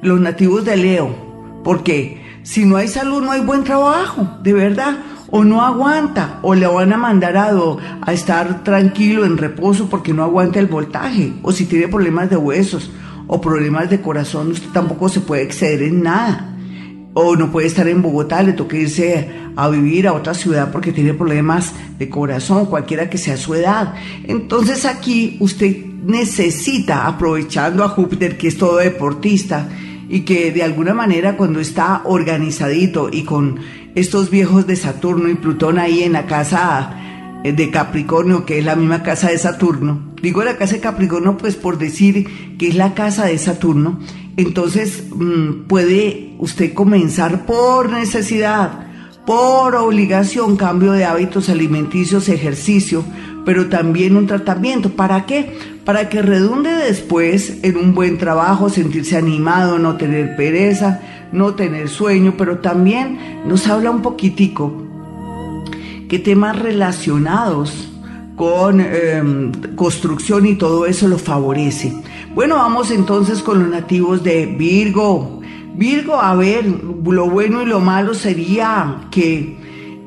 los 0.00 0.20
nativos 0.20 0.64
de 0.64 0.76
Leo, 0.76 1.62
porque 1.64 2.24
si 2.44 2.64
no 2.64 2.76
hay 2.76 2.86
salud 2.86 3.22
no 3.22 3.32
hay 3.32 3.40
buen 3.40 3.64
trabajo, 3.64 4.38
de 4.42 4.52
verdad, 4.52 4.98
o 5.30 5.44
no 5.44 5.62
aguanta, 5.62 6.38
o 6.42 6.54
le 6.54 6.66
van 6.66 6.92
a 6.92 6.96
mandar 6.96 7.36
a, 7.36 7.50
a 8.00 8.12
estar 8.12 8.62
tranquilo, 8.62 9.24
en 9.24 9.38
reposo, 9.38 9.88
porque 9.88 10.12
no 10.12 10.22
aguanta 10.22 10.58
el 10.58 10.66
voltaje, 10.66 11.32
o 11.42 11.52
si 11.52 11.66
tiene 11.66 11.88
problemas 11.88 12.30
de 12.30 12.36
huesos 12.36 12.90
o 13.26 13.40
problemas 13.40 13.90
de 13.90 14.00
corazón, 14.00 14.52
usted 14.52 14.68
tampoco 14.70 15.08
se 15.08 15.20
puede 15.20 15.42
exceder 15.42 15.82
en 15.82 16.02
nada 16.02 16.56
o 17.18 17.34
no 17.34 17.50
puede 17.50 17.66
estar 17.66 17.88
en 17.88 18.02
Bogotá, 18.02 18.42
le 18.42 18.52
toca 18.52 18.76
irse 18.76 19.30
a 19.56 19.70
vivir 19.70 20.06
a 20.06 20.12
otra 20.12 20.34
ciudad 20.34 20.70
porque 20.70 20.92
tiene 20.92 21.14
problemas 21.14 21.72
de 21.98 22.10
corazón, 22.10 22.66
cualquiera 22.66 23.08
que 23.08 23.16
sea 23.16 23.38
su 23.38 23.54
edad. 23.54 23.94
Entonces 24.24 24.84
aquí 24.84 25.38
usted 25.40 25.76
necesita, 26.04 27.06
aprovechando 27.06 27.84
a 27.84 27.88
Júpiter, 27.88 28.36
que 28.36 28.48
es 28.48 28.58
todo 28.58 28.76
deportista, 28.76 29.66
y 30.10 30.20
que 30.20 30.52
de 30.52 30.62
alguna 30.62 30.92
manera 30.92 31.38
cuando 31.38 31.58
está 31.58 32.02
organizadito 32.04 33.08
y 33.10 33.22
con 33.22 33.60
estos 33.96 34.30
viejos 34.30 34.66
de 34.66 34.76
Saturno 34.76 35.28
y 35.28 35.34
Plutón 35.34 35.78
ahí 35.78 36.02
en 36.02 36.12
la 36.12 36.26
casa 36.26 37.40
eh, 37.42 37.52
de 37.52 37.70
Capricornio, 37.70 38.44
que 38.44 38.58
es 38.58 38.64
la 38.64 38.76
misma 38.76 39.02
casa 39.02 39.30
de 39.30 39.38
Saturno, 39.38 40.12
digo 40.22 40.44
la 40.44 40.58
casa 40.58 40.74
de 40.74 40.80
Capricornio 40.80 41.36
pues 41.38 41.56
por 41.56 41.78
decir 41.78 42.56
que 42.58 42.68
es 42.68 42.76
la 42.76 42.94
casa 42.94 43.24
de 43.24 43.38
Saturno, 43.38 43.98
entonces 44.36 45.04
mm, 45.14 45.66
puede 45.66 46.34
usted 46.38 46.74
comenzar 46.74 47.46
por 47.46 47.90
necesidad, 47.90 48.86
por 49.24 49.74
obligación, 49.74 50.56
cambio 50.56 50.92
de 50.92 51.06
hábitos 51.06 51.48
alimenticios, 51.48 52.28
ejercicio, 52.28 53.02
pero 53.46 53.68
también 53.68 54.16
un 54.16 54.26
tratamiento. 54.26 54.90
¿Para 54.90 55.24
qué? 55.24 55.56
Para 55.84 56.08
que 56.08 56.20
redunde 56.20 56.70
después 56.70 57.58
en 57.62 57.76
un 57.76 57.94
buen 57.94 58.18
trabajo, 58.18 58.68
sentirse 58.68 59.16
animado, 59.16 59.78
no 59.78 59.96
tener 59.96 60.36
pereza, 60.36 61.00
no 61.32 61.54
tener 61.54 61.88
sueño, 61.88 62.34
pero 62.36 62.58
también 62.58 63.18
nos 63.46 63.66
habla 63.66 63.90
un 63.90 64.02
poquitico 64.02 64.86
que 66.08 66.18
temas 66.18 66.58
relacionados 66.58 67.88
con 68.36 68.80
em, 68.80 69.50
construcción 69.74 70.46
y 70.46 70.54
todo 70.54 70.86
eso 70.86 71.08
lo 71.08 71.18
favorece. 71.18 71.92
Bueno, 72.34 72.56
vamos 72.56 72.90
entonces 72.90 73.42
con 73.42 73.60
los 73.60 73.68
nativos 73.68 74.22
de 74.22 74.46
Virgo. 74.46 75.40
Virgo, 75.74 76.20
a 76.20 76.34
ver, 76.34 76.66
lo 76.66 77.30
bueno 77.30 77.62
y 77.62 77.66
lo 77.66 77.80
malo 77.80 78.14
sería 78.14 79.08
que 79.10 79.56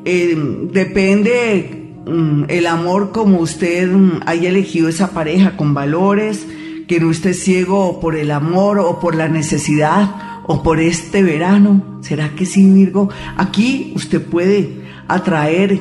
eh, 0.06 0.38
depende 0.72 1.96
mm, 2.06 2.44
el 2.48 2.68
amor 2.68 3.12
como 3.12 3.40
usted 3.40 3.92
mm, 3.92 4.22
haya 4.26 4.50
elegido 4.50 4.90
esa 4.90 5.12
pareja 5.12 5.58
con 5.58 5.74
valores, 5.74 6.46
que 6.88 7.00
no 7.00 7.12
esté 7.12 7.34
ciego 7.34 8.00
por 8.00 8.16
el 8.16 8.32
amor 8.32 8.80
o 8.80 9.00
por 9.00 9.16
la 9.16 9.28
necesidad 9.28 10.29
o 10.52 10.64
por 10.64 10.80
este 10.80 11.22
verano. 11.22 12.00
¿Será 12.02 12.30
que 12.36 12.48
sí, 12.48 12.66
Virgo? 12.66 13.10
Aquí 13.38 13.94
usted 13.96 14.20
puede 14.20 14.82
atraer 15.08 15.80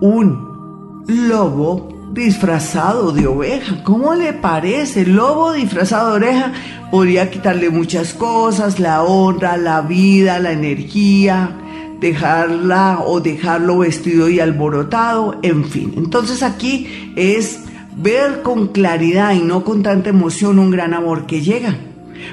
un 0.00 1.04
lobo 1.06 2.10
disfrazado 2.12 3.12
de 3.12 3.28
oveja. 3.28 3.84
¿Cómo 3.84 4.16
le 4.16 4.32
parece? 4.32 5.02
El 5.02 5.14
lobo 5.14 5.52
disfrazado 5.52 6.18
de 6.18 6.26
oveja 6.26 6.52
podría 6.90 7.30
quitarle 7.30 7.70
muchas 7.70 8.12
cosas, 8.12 8.80
la 8.80 9.04
honra, 9.04 9.56
la 9.56 9.82
vida, 9.82 10.40
la 10.40 10.50
energía, 10.50 11.56
dejarla 12.00 13.04
o 13.06 13.20
dejarlo 13.20 13.78
vestido 13.78 14.28
y 14.28 14.40
alborotado, 14.40 15.38
en 15.42 15.64
fin. 15.64 15.94
Entonces 15.96 16.42
aquí 16.42 17.12
es 17.14 17.60
ver 17.96 18.42
con 18.42 18.66
claridad 18.68 19.32
y 19.34 19.42
no 19.42 19.62
con 19.62 19.84
tanta 19.84 20.10
emoción 20.10 20.58
un 20.58 20.72
gran 20.72 20.92
amor 20.92 21.26
que 21.26 21.40
llega. 21.40 21.76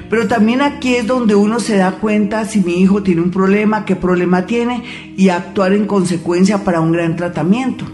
Pero 0.08 0.28
también 0.28 0.62
aquí 0.62 0.96
es 0.96 1.06
donde 1.06 1.34
uno 1.34 1.60
se 1.60 1.76
da 1.76 1.92
cuenta 1.92 2.44
si 2.44 2.60
mi 2.60 2.80
hijo 2.80 3.02
tiene 3.02 3.22
un 3.22 3.30
problema, 3.30 3.84
qué 3.84 3.96
problema 3.96 4.46
tiene 4.46 4.82
y 5.16 5.28
actuar 5.28 5.72
en 5.72 5.86
consecuencia 5.86 6.64
para 6.64 6.80
un 6.80 6.92
gran 6.92 7.16
tratamiento. 7.16 7.84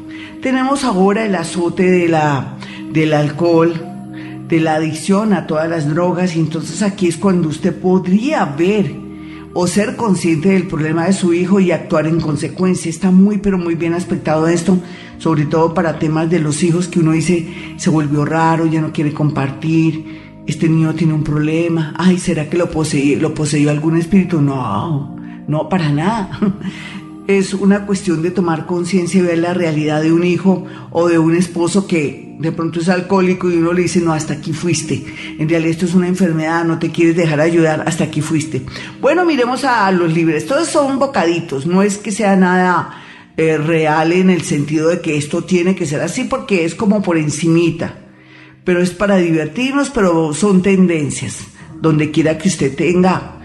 Tenemos 0.40 0.84
ahora 0.84 1.24
el 1.24 1.34
azote 1.34 1.90
de 1.90 2.08
la, 2.08 2.56
del 2.92 3.14
alcohol, 3.14 3.74
de 4.48 4.60
la 4.60 4.74
adicción 4.74 5.32
a 5.32 5.46
todas 5.46 5.68
las 5.68 5.88
drogas 5.88 6.36
y 6.36 6.40
entonces 6.40 6.82
aquí 6.82 7.08
es 7.08 7.16
cuando 7.16 7.48
usted 7.48 7.74
podría 7.74 8.44
ver 8.44 8.94
o 9.54 9.66
ser 9.66 9.96
consciente 9.96 10.50
del 10.50 10.66
problema 10.66 11.06
de 11.06 11.12
su 11.12 11.32
hijo 11.32 11.60
y 11.60 11.72
actuar 11.72 12.06
en 12.06 12.20
consecuencia. 12.20 12.90
Está 12.90 13.10
muy 13.10 13.38
pero 13.38 13.58
muy 13.58 13.74
bien 13.74 13.94
aspectado 13.94 14.48
esto, 14.48 14.78
sobre 15.18 15.44
todo 15.44 15.74
para 15.74 15.98
temas 15.98 16.28
de 16.30 16.40
los 16.40 16.62
hijos 16.62 16.88
que 16.88 17.00
uno 17.00 17.12
dice 17.12 17.48
se 17.76 17.90
volvió 17.90 18.24
raro, 18.24 18.66
ya 18.66 18.80
no 18.80 18.92
quiere 18.92 19.12
compartir, 19.12 20.21
este 20.46 20.68
niño 20.68 20.94
tiene 20.94 21.12
un 21.12 21.22
problema, 21.22 21.94
ay, 21.96 22.18
¿será 22.18 22.48
que 22.48 22.58
lo 22.58 22.70
poseyó, 22.70 23.18
lo 23.20 23.34
poseyó 23.34 23.70
algún 23.70 23.96
espíritu? 23.96 24.40
No, 24.40 25.16
no, 25.46 25.68
para 25.68 25.90
nada. 25.90 26.38
Es 27.28 27.54
una 27.54 27.86
cuestión 27.86 28.20
de 28.20 28.32
tomar 28.32 28.66
conciencia 28.66 29.20
y 29.20 29.22
ver 29.22 29.38
la 29.38 29.54
realidad 29.54 30.02
de 30.02 30.12
un 30.12 30.24
hijo 30.24 30.64
o 30.90 31.06
de 31.06 31.20
un 31.20 31.36
esposo 31.36 31.86
que 31.86 32.34
de 32.40 32.50
pronto 32.50 32.80
es 32.80 32.88
alcohólico 32.88 33.48
y 33.48 33.58
uno 33.58 33.72
le 33.72 33.82
dice, 33.82 34.00
no, 34.00 34.12
hasta 34.12 34.34
aquí 34.34 34.52
fuiste. 34.52 35.04
En 35.38 35.48
realidad 35.48 35.70
esto 35.70 35.86
es 35.86 35.94
una 35.94 36.08
enfermedad, 36.08 36.64
no 36.64 36.80
te 36.80 36.90
quieres 36.90 37.14
dejar 37.14 37.40
ayudar, 37.40 37.84
hasta 37.86 38.04
aquí 38.04 38.22
fuiste. 38.22 38.62
Bueno, 39.00 39.24
miremos 39.24 39.62
a 39.62 39.92
los 39.92 40.12
libres. 40.12 40.46
Todos 40.48 40.66
son 40.66 40.98
bocaditos, 40.98 41.64
no 41.64 41.84
es 41.84 41.96
que 41.96 42.10
sea 42.10 42.34
nada 42.34 43.00
eh, 43.36 43.56
real 43.56 44.12
en 44.12 44.28
el 44.28 44.42
sentido 44.42 44.88
de 44.88 45.00
que 45.00 45.16
esto 45.16 45.44
tiene 45.44 45.76
que 45.76 45.86
ser 45.86 46.00
así 46.00 46.24
porque 46.24 46.64
es 46.64 46.74
como 46.74 47.02
por 47.02 47.18
encimita 47.18 48.01
pero 48.64 48.80
es 48.80 48.90
para 48.90 49.16
divertirnos, 49.16 49.90
pero 49.90 50.32
son 50.34 50.62
tendencias. 50.62 51.46
Donde 51.80 52.10
quiera 52.10 52.38
que 52.38 52.48
usted 52.48 52.76
tenga 52.76 53.38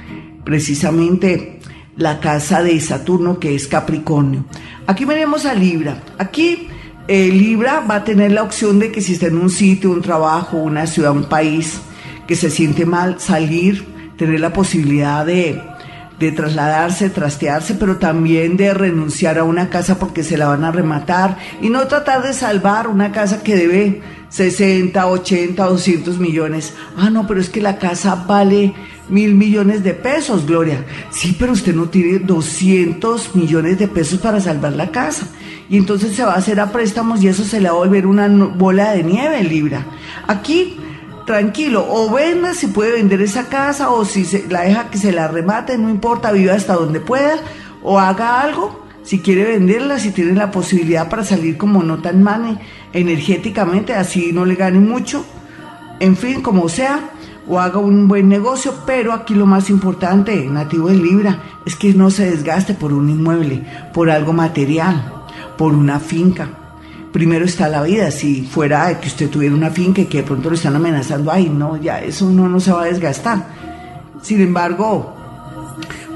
precisamente 0.43 1.59
la 1.95 2.19
casa 2.19 2.61
de 2.61 2.79
Saturno, 2.79 3.39
que 3.39 3.55
es 3.55 3.67
Capricornio. 3.67 4.45
Aquí 4.85 5.05
veremos 5.05 5.45
a 5.45 5.55
Libra. 5.55 6.03
Aquí 6.19 6.67
eh, 7.07 7.29
Libra 7.29 7.79
va 7.79 7.95
a 7.95 8.03
tener 8.03 8.31
la 8.31 8.43
opción 8.43 8.79
de 8.79 8.91
que 8.91 9.01
si 9.01 9.13
está 9.13 9.27
en 9.27 9.37
un 9.37 9.49
sitio, 9.49 9.91
un 9.91 10.01
trabajo, 10.01 10.57
una 10.57 10.85
ciudad, 10.85 11.11
un 11.11 11.25
país, 11.25 11.79
que 12.27 12.35
se 12.35 12.51
siente 12.51 12.85
mal, 12.85 13.19
salir, 13.19 13.85
tener 14.17 14.39
la 14.39 14.53
posibilidad 14.53 15.25
de, 15.25 15.59
de 16.19 16.31
trasladarse, 16.31 17.09
trastearse, 17.09 17.75
pero 17.75 17.97
también 17.97 18.57
de 18.57 18.73
renunciar 18.73 19.39
a 19.39 19.43
una 19.43 19.69
casa 19.69 19.97
porque 19.97 20.23
se 20.23 20.37
la 20.37 20.47
van 20.47 20.63
a 20.63 20.71
rematar 20.71 21.37
y 21.61 21.69
no 21.69 21.87
tratar 21.87 22.21
de 22.23 22.33
salvar 22.33 22.87
una 22.87 23.11
casa 23.11 23.41
que 23.41 23.55
debe 23.55 24.01
60, 24.29 25.07
80, 25.07 25.65
200 25.65 26.19
millones. 26.19 26.73
Ah, 26.97 27.09
no, 27.09 27.27
pero 27.27 27.39
es 27.39 27.49
que 27.49 27.61
la 27.61 27.77
casa 27.77 28.25
vale 28.27 28.73
mil 29.09 29.35
millones 29.35 29.83
de 29.83 29.93
pesos, 29.93 30.45
Gloria. 30.45 30.85
Sí, 31.11 31.35
pero 31.37 31.53
usted 31.53 31.73
no 31.73 31.89
tiene 31.89 32.19
200 32.19 33.35
millones 33.35 33.79
de 33.79 33.87
pesos 33.87 34.19
para 34.19 34.39
salvar 34.41 34.73
la 34.73 34.91
casa. 34.91 35.27
Y 35.69 35.77
entonces 35.77 36.15
se 36.15 36.23
va 36.23 36.33
a 36.33 36.37
hacer 36.37 36.59
a 36.59 36.71
préstamos 36.71 37.21
y 37.21 37.27
eso 37.27 37.43
se 37.43 37.59
le 37.59 37.69
va 37.69 37.75
a 37.75 37.79
volver 37.79 38.07
una 38.07 38.27
bola 38.27 38.91
de 38.91 39.03
nieve, 39.03 39.43
Libra. 39.43 39.85
Aquí, 40.27 40.77
tranquilo, 41.25 41.85
o 41.89 42.11
venda 42.11 42.53
si 42.53 42.67
puede 42.67 42.93
vender 42.93 43.21
esa 43.21 43.47
casa 43.47 43.89
o 43.89 44.05
si 44.05 44.23
se, 44.23 44.47
la 44.49 44.61
deja 44.61 44.89
que 44.89 44.97
se 44.97 45.11
la 45.11 45.27
remate, 45.27 45.77
no 45.77 45.89
importa, 45.89 46.31
viva 46.31 46.53
hasta 46.53 46.73
donde 46.73 47.01
pueda, 47.01 47.35
o 47.83 47.99
haga 47.99 48.41
algo 48.41 48.86
si 49.07 49.19
quiere 49.19 49.45
venderla, 49.45 49.99
si 49.99 50.11
tiene 50.11 50.33
la 50.33 50.51
posibilidad 50.51 51.09
para 51.09 51.23
salir 51.23 51.55
como 51.55 51.81
no 51.81 51.99
tan 51.99 52.21
mane 52.21 52.59
energéticamente, 52.91 53.93
así 53.93 54.33
no 54.33 54.43
le 54.43 54.55
gane 54.55 54.81
mucho, 54.81 55.25
en 56.01 56.17
fin, 56.17 56.41
como 56.41 56.67
sea, 56.67 57.11
o 57.47 57.57
haga 57.57 57.79
un 57.79 58.09
buen 58.09 58.27
negocio, 58.27 58.73
pero 58.85 59.13
aquí 59.13 59.33
lo 59.33 59.45
más 59.45 59.69
importante, 59.69 60.45
nativo 60.47 60.89
de 60.89 60.95
Libra, 60.95 61.41
es 61.65 61.77
que 61.77 61.93
no 61.93 62.11
se 62.11 62.29
desgaste 62.29 62.73
por 62.73 62.91
un 62.91 63.09
inmueble, 63.09 63.63
por 63.93 64.09
algo 64.09 64.33
material, 64.33 65.13
por 65.57 65.73
una 65.73 66.01
finca. 66.01 66.49
Primero 67.13 67.45
está 67.45 67.69
la 67.69 67.83
vida, 67.83 68.11
si 68.11 68.41
fuera 68.41 68.99
que 68.99 69.07
usted 69.07 69.29
tuviera 69.29 69.55
una 69.55 69.69
finca 69.69 70.01
y 70.01 70.07
que 70.07 70.17
de 70.17 70.23
pronto 70.23 70.49
lo 70.49 70.55
están 70.55 70.75
amenazando, 70.75 71.31
ay, 71.31 71.47
no, 71.49 71.77
ya 71.77 72.01
eso 72.01 72.29
no, 72.29 72.49
no 72.49 72.59
se 72.59 72.73
va 72.73 72.81
a 72.81 72.87
desgastar. 72.87 73.47
Sin 74.21 74.41
embargo, 74.41 75.16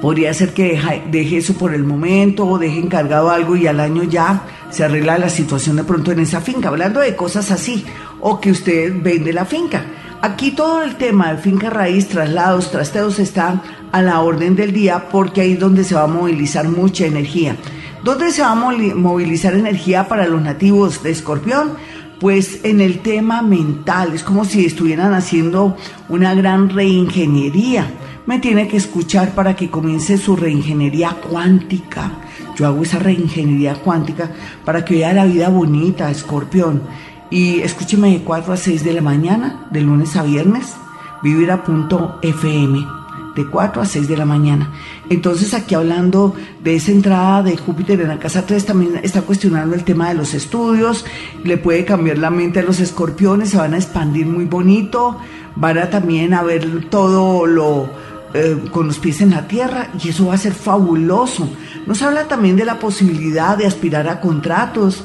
Podría 0.02 0.34
ser 0.34 0.56
que 0.56 0.82
deje, 1.12 1.38
eso 1.38 1.54
por 1.54 1.76
el 1.76 1.84
momento 1.84 2.48
o 2.48 2.58
deje 2.58 2.80
encargado 2.80 3.30
algo 3.30 3.56
y 3.56 3.68
al 3.68 3.80
año 3.80 4.04
ya 4.04 4.42
se 4.72 4.84
arregla 4.84 5.20
la 5.20 5.30
situación 5.30 5.76
de 5.76 5.84
pronto 5.84 6.12
en 6.12 6.20
esa 6.20 6.42
finca, 6.42 6.70
hablando 6.70 7.02
de 7.02 7.16
cosas 7.16 7.52
así, 7.52 7.86
o 8.20 8.42
que 8.42 8.50
usted 8.50 8.92
vende 9.00 9.32
la 9.32 9.46
finca. 9.46 9.86
Aquí 10.24 10.52
todo 10.52 10.82
el 10.82 10.96
tema 10.96 11.34
de 11.34 11.42
finca 11.42 11.70
raíz, 11.70 12.08
traslados, 12.08 12.72
trasteos 12.72 13.20
está 13.20 13.62
a 13.92 14.02
la 14.02 14.22
orden 14.22 14.56
del 14.56 14.74
día 14.74 15.08
porque 15.12 15.42
ahí 15.42 15.54
es 15.54 15.60
donde 15.60 15.84
se 15.84 15.94
va 15.94 16.04
a 16.04 16.08
movilizar 16.08 16.68
mucha 16.68 17.06
energía. 17.06 17.56
¿Dónde 18.04 18.32
se 18.32 18.42
va 18.42 18.52
a 18.52 18.56
movilizar 18.56 19.54
energía 19.54 20.08
para 20.08 20.26
los 20.26 20.42
nativos 20.42 21.04
de 21.04 21.12
Escorpión? 21.12 21.74
Pues 22.20 22.62
en 22.64 22.82
el 22.82 23.00
tema 23.00 23.44
mental, 23.44 24.14
es 24.14 24.24
como 24.24 24.46
si 24.46 24.66
estuvieran 24.66 25.14
haciendo 25.14 25.78
una 26.10 26.34
gran 26.34 26.70
reingeniería 26.70 27.88
me 28.26 28.40
tiene 28.40 28.68
que 28.68 28.78
escuchar 28.78 29.34
para 29.34 29.56
que 29.56 29.70
comience 29.70 30.18
su 30.18 30.36
reingeniería 30.36 31.18
cuántica. 31.30 32.12
Yo 32.56 32.68
hago 32.68 32.84
esa 32.84 33.00
reingeniería 33.00 33.76
cuántica 33.76 34.32
para 34.64 34.86
que 34.86 34.96
vea 34.96 35.14
la 35.14 35.26
vida 35.26 35.50
bonita, 35.50 36.12
escorpión. 36.12 36.84
Y 37.30 37.62
escúcheme 37.62 38.12
de 38.12 38.24
4 38.24 38.54
a 38.54 38.58
6 38.58 38.84
de 38.84 38.94
la 38.94 39.02
mañana, 39.02 39.68
de 39.72 39.82
lunes 39.82 40.16
a 40.18 40.24
viernes, 40.24 40.76
vivir.fm, 41.24 42.88
de 43.36 43.48
4 43.48 43.82
a 43.82 43.86
6 43.86 44.08
de 44.08 44.18
la 44.18 44.26
mañana. 44.26 44.72
Entonces 45.10 45.54
aquí 45.54 45.76
hablando 45.76 46.36
de 46.62 46.76
esa 46.76 46.92
entrada 46.92 47.42
de 47.44 47.56
Júpiter 47.58 48.02
en 48.02 48.10
la 48.10 48.20
casa 48.20 48.46
3, 48.46 48.66
también 48.66 49.00
está 49.02 49.22
cuestionando 49.22 49.76
el 49.76 49.86
tema 49.86 50.10
de 50.10 50.16
los 50.16 50.34
estudios, 50.34 51.06
le 51.44 51.58
puede 51.58 51.86
cambiar 51.86 52.18
la 52.18 52.30
mente 52.30 52.60
a 52.60 52.64
los 52.64 52.82
escorpiones, 52.82 53.50
se 53.50 53.58
van 53.58 53.74
a 53.74 53.78
expandir 53.78 54.26
muy 54.26 54.46
bonito, 54.46 55.18
van 55.56 55.78
a 55.78 55.90
también 55.90 56.34
a 56.34 56.44
ver 56.44 56.90
todo 56.90 57.46
lo 57.46 58.11
eh, 58.34 58.58
con 58.72 58.88
los 58.88 59.00
pies 59.00 59.22
en 59.22 59.32
la 59.32 59.48
tierra 59.48 59.90
y 60.02 60.10
eso 60.10 60.28
va 60.28 60.36
a 60.36 60.38
ser 60.38 60.54
fabuloso. 60.54 61.50
Nos 61.86 62.02
habla 62.02 62.28
también 62.28 62.56
de 62.56 62.66
la 62.66 62.80
posibilidad 62.80 63.58
de 63.58 63.66
aspirar 63.66 64.08
a 64.08 64.20
contratos, 64.20 65.04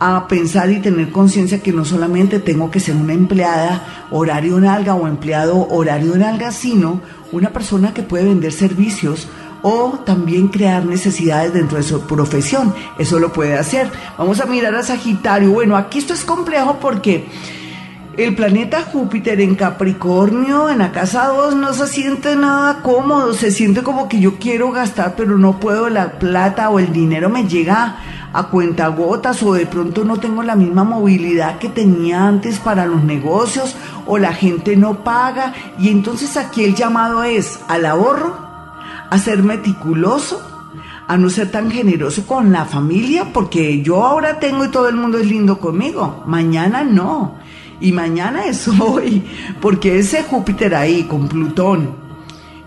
a 0.00 0.28
pensar 0.28 0.70
y 0.70 0.78
tener 0.78 1.10
conciencia 1.10 1.62
que 1.62 1.72
no 1.72 1.84
solamente 1.84 2.38
tengo 2.38 2.70
que 2.70 2.80
ser 2.80 2.94
una 2.94 3.14
empleada 3.14 4.06
horario 4.10 4.60
nalga 4.60 4.94
o 4.94 5.08
empleado 5.08 5.68
horario 5.68 6.16
nalga, 6.16 6.52
sino 6.52 7.00
una 7.32 7.50
persona 7.50 7.92
que 7.92 8.02
puede 8.02 8.24
vender 8.24 8.52
servicios 8.52 9.28
o 9.62 9.98
también 10.04 10.48
crear 10.48 10.84
necesidades 10.86 11.52
dentro 11.52 11.78
de 11.78 11.82
su 11.82 12.00
profesión. 12.02 12.74
Eso 12.98 13.18
lo 13.18 13.32
puede 13.32 13.54
hacer. 13.58 13.90
Vamos 14.16 14.40
a 14.40 14.46
mirar 14.46 14.74
a 14.74 14.82
Sagitario. 14.82 15.50
Bueno, 15.50 15.76
aquí 15.76 15.98
esto 15.98 16.14
es 16.14 16.24
complejo 16.24 16.78
porque 16.80 17.26
el 18.18 18.34
planeta 18.34 18.82
Júpiter 18.82 19.40
en 19.40 19.54
Capricornio, 19.54 20.68
en 20.70 20.78
la 20.78 20.90
casa 20.90 21.28
2, 21.28 21.54
no 21.54 21.72
se 21.72 21.86
siente 21.86 22.34
nada 22.34 22.82
cómodo, 22.82 23.32
se 23.32 23.52
siente 23.52 23.84
como 23.84 24.08
que 24.08 24.18
yo 24.18 24.40
quiero 24.40 24.72
gastar, 24.72 25.14
pero 25.16 25.38
no 25.38 25.60
puedo, 25.60 25.88
la 25.88 26.18
plata 26.18 26.68
o 26.68 26.80
el 26.80 26.92
dinero 26.92 27.28
me 27.28 27.46
llega 27.46 27.98
a 28.32 28.48
cuentagotas 28.48 29.40
o 29.44 29.54
de 29.54 29.66
pronto 29.66 30.02
no 30.04 30.18
tengo 30.18 30.42
la 30.42 30.56
misma 30.56 30.82
movilidad 30.82 31.58
que 31.60 31.68
tenía 31.68 32.26
antes 32.26 32.58
para 32.58 32.86
los 32.86 33.04
negocios 33.04 33.76
o 34.04 34.18
la 34.18 34.32
gente 34.32 34.76
no 34.76 35.04
paga. 35.04 35.54
Y 35.78 35.88
entonces 35.88 36.36
aquí 36.36 36.64
el 36.64 36.74
llamado 36.74 37.22
es 37.22 37.60
al 37.68 37.86
ahorro, 37.86 38.36
a 39.10 39.16
ser 39.18 39.44
meticuloso, 39.44 40.42
a 41.06 41.16
no 41.16 41.30
ser 41.30 41.52
tan 41.52 41.70
generoso 41.70 42.26
con 42.26 42.50
la 42.50 42.64
familia, 42.64 43.32
porque 43.32 43.80
yo 43.80 44.04
ahora 44.04 44.40
tengo 44.40 44.64
y 44.64 44.70
todo 44.72 44.88
el 44.88 44.96
mundo 44.96 45.18
es 45.18 45.26
lindo 45.28 45.60
conmigo, 45.60 46.24
mañana 46.26 46.82
no 46.82 47.46
y 47.80 47.92
mañana 47.92 48.46
es 48.46 48.68
hoy, 48.80 49.22
porque 49.60 49.98
ese 49.98 50.22
Júpiter 50.22 50.74
ahí 50.74 51.04
con 51.04 51.28
Plutón. 51.28 52.08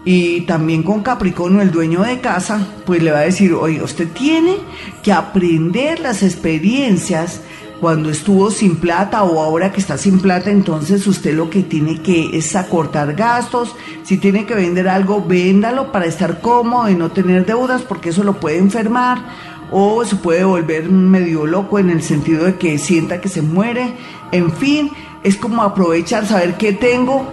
Y 0.03 0.41
también 0.41 0.81
con 0.81 1.03
Capricornio, 1.03 1.61
el 1.61 1.69
dueño 1.69 2.01
de 2.01 2.21
casa, 2.21 2.67
pues 2.87 3.03
le 3.03 3.11
va 3.11 3.19
a 3.19 3.23
decir, 3.23 3.53
oye, 3.53 3.83
usted 3.83 4.07
tiene 4.09 4.57
que 5.03 5.13
aprender 5.13 5.99
las 5.99 6.23
experiencias 6.23 7.41
cuando 7.81 8.11
estuvo 8.11 8.51
sin 8.51 8.75
plata 8.75 9.23
o 9.23 9.41
ahora 9.41 9.71
que 9.71 9.81
está 9.81 9.97
sin 9.97 10.19
plata, 10.19 10.51
entonces 10.51 11.07
usted 11.07 11.33
lo 11.33 11.49
que 11.49 11.63
tiene 11.63 11.99
que 12.03 12.37
es 12.37 12.55
acortar 12.55 13.15
gastos, 13.15 13.75
si 14.03 14.19
tiene 14.19 14.45
que 14.45 14.53
vender 14.53 14.87
algo, 14.87 15.25
véndalo 15.25 15.91
para 15.91 16.05
estar 16.05 16.41
cómodo 16.41 16.89
y 16.89 16.95
no 16.95 17.09
tener 17.09 17.43
deudas 17.43 17.81
porque 17.81 18.09
eso 18.09 18.23
lo 18.23 18.39
puede 18.39 18.59
enfermar 18.59 19.25
o 19.71 20.05
se 20.05 20.15
puede 20.15 20.43
volver 20.43 20.89
medio 20.89 21.47
loco 21.47 21.79
en 21.79 21.89
el 21.89 22.03
sentido 22.03 22.45
de 22.45 22.55
que 22.55 22.77
sienta 22.77 23.19
que 23.19 23.29
se 23.29 23.41
muere. 23.41 23.95
En 24.31 24.51
fin, 24.51 24.91
es 25.23 25.35
como 25.35 25.63
aprovechar, 25.63 26.27
saber 26.27 26.57
qué 26.57 26.73
tengo, 26.73 27.25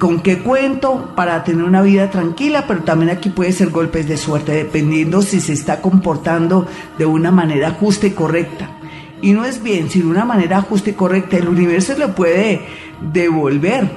con 0.00 0.18
qué 0.18 0.40
cuento 0.40 1.12
para 1.14 1.44
tener 1.44 1.64
una 1.64 1.82
vida 1.82 2.10
tranquila, 2.10 2.64
pero 2.66 2.82
también 2.82 3.10
aquí 3.10 3.28
puede 3.28 3.52
ser 3.52 3.70
golpes 3.70 4.08
de 4.08 4.16
suerte, 4.16 4.50
dependiendo 4.50 5.22
si 5.22 5.40
se 5.40 5.52
está 5.52 5.80
comportando 5.80 6.66
de 6.98 7.06
una 7.06 7.30
manera 7.30 7.70
justa 7.70 8.08
y 8.08 8.10
correcta. 8.10 8.79
Y 9.22 9.32
no 9.32 9.44
es 9.44 9.62
bien, 9.62 9.90
sino 9.90 10.10
una 10.10 10.24
manera 10.24 10.62
justa 10.62 10.90
y 10.90 10.94
correcta. 10.94 11.36
El 11.36 11.48
universo 11.48 11.96
le 11.98 12.08
puede 12.08 12.60
devolver 13.12 13.88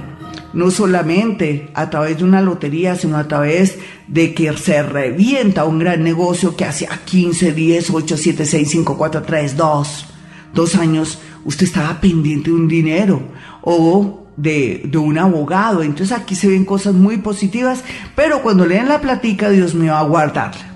no 0.54 0.70
solamente 0.70 1.70
a 1.74 1.90
través 1.90 2.20
de 2.20 2.24
una 2.24 2.42
lotería, 2.42 2.96
sino 2.96 3.18
a 3.18 3.28
través 3.28 3.80
de 4.08 4.34
que 4.34 4.56
se 4.58 4.84
revienta 4.84 5.66
un 5.66 5.80
gran 5.80 6.04
negocio 6.04 6.56
que 6.56 6.66
hace 6.66 6.88
15, 7.06 7.54
10, 7.54 7.90
8, 7.90 8.18
7, 8.18 8.46
6, 8.46 8.70
5, 8.70 8.98
4, 8.98 9.24
3, 9.24 9.58
2, 9.58 10.06
dos 10.54 10.76
años 10.76 11.20
usted 11.46 11.66
estaba 11.66 12.00
pendiente 12.00 12.50
de 12.50 12.56
un 12.56 12.68
dinero 12.68 13.22
o 13.62 14.28
de, 14.38 14.84
de, 14.86 14.98
un 14.98 15.18
abogado. 15.18 15.82
Entonces 15.84 16.16
aquí 16.16 16.36
se 16.36 16.48
ven 16.48 16.66
cosas 16.66 16.94
muy 16.94 17.18
positivas, 17.18 17.84
pero 18.16 18.42
cuando 18.42 18.66
leen 18.66 18.88
la 18.88 19.02
platica, 19.02 19.50
Dios 19.50 19.74
mío, 19.74 19.96
a 19.96 20.04
guardarla. 20.04 20.73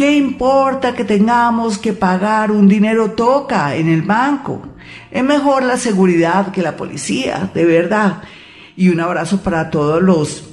¿Qué 0.00 0.16
importa 0.16 0.94
que 0.94 1.04
tengamos 1.04 1.76
que 1.76 1.92
pagar 1.92 2.52
un 2.52 2.68
dinero 2.68 3.10
toca 3.10 3.76
en 3.76 3.86
el 3.86 4.00
banco? 4.00 4.62
Es 5.10 5.22
mejor 5.22 5.62
la 5.62 5.76
seguridad 5.76 6.52
que 6.52 6.62
la 6.62 6.74
policía, 6.74 7.50
de 7.52 7.66
verdad 7.66 8.22
y 8.78 8.88
un 8.88 8.98
abrazo 8.98 9.42
para 9.42 9.68
todos 9.68 10.02
los 10.02 10.44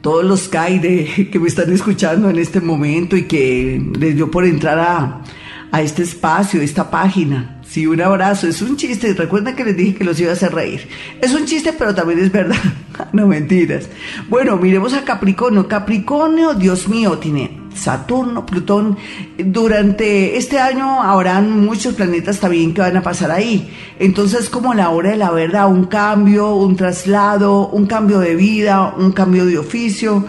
todos 0.00 0.24
los 0.24 0.48
CAI 0.48 1.28
que 1.30 1.38
me 1.38 1.46
están 1.46 1.72
escuchando 1.72 2.28
en 2.28 2.40
este 2.40 2.60
momento 2.60 3.16
y 3.16 3.28
que 3.28 3.80
les 3.96 4.16
dio 4.16 4.32
por 4.32 4.44
entrar 4.44 4.80
a, 4.80 5.22
a 5.70 5.82
este 5.82 6.02
espacio, 6.02 6.60
esta 6.60 6.90
página. 6.90 7.60
Sí, 7.62 7.86
un 7.86 8.00
abrazo. 8.00 8.48
Es 8.48 8.60
un 8.62 8.76
chiste. 8.76 9.14
Recuerden 9.14 9.54
que 9.54 9.64
les 9.64 9.76
dije 9.76 9.94
que 9.94 10.02
los 10.02 10.18
iba 10.18 10.30
a 10.30 10.32
hacer 10.32 10.52
reír. 10.52 10.88
Es 11.20 11.32
un 11.34 11.44
chiste, 11.44 11.72
pero 11.72 11.94
también 11.94 12.18
es 12.18 12.32
verdad. 12.32 12.58
no 13.12 13.28
mentiras. 13.28 13.88
Bueno, 14.28 14.56
miremos 14.56 14.92
a 14.94 15.04
Capricornio. 15.04 15.68
Capricornio, 15.68 16.54
Dios 16.54 16.88
mío, 16.88 17.16
tiene 17.18 17.59
Saturno, 17.74 18.46
Plutón. 18.46 18.96
Durante 19.38 20.36
este 20.36 20.58
año 20.58 21.02
habrán 21.02 21.64
muchos 21.64 21.94
planetas 21.94 22.40
también 22.40 22.74
que 22.74 22.80
van 22.80 22.96
a 22.96 23.02
pasar 23.02 23.30
ahí. 23.30 23.72
Entonces, 23.98 24.50
como 24.50 24.74
la 24.74 24.90
hora 24.90 25.10
de 25.10 25.16
la 25.16 25.30
verdad, 25.30 25.70
un 25.70 25.84
cambio, 25.84 26.54
un 26.54 26.76
traslado, 26.76 27.68
un 27.68 27.86
cambio 27.86 28.18
de 28.18 28.36
vida, 28.36 28.94
un 28.96 29.12
cambio 29.12 29.46
de 29.46 29.58
oficio, 29.58 30.24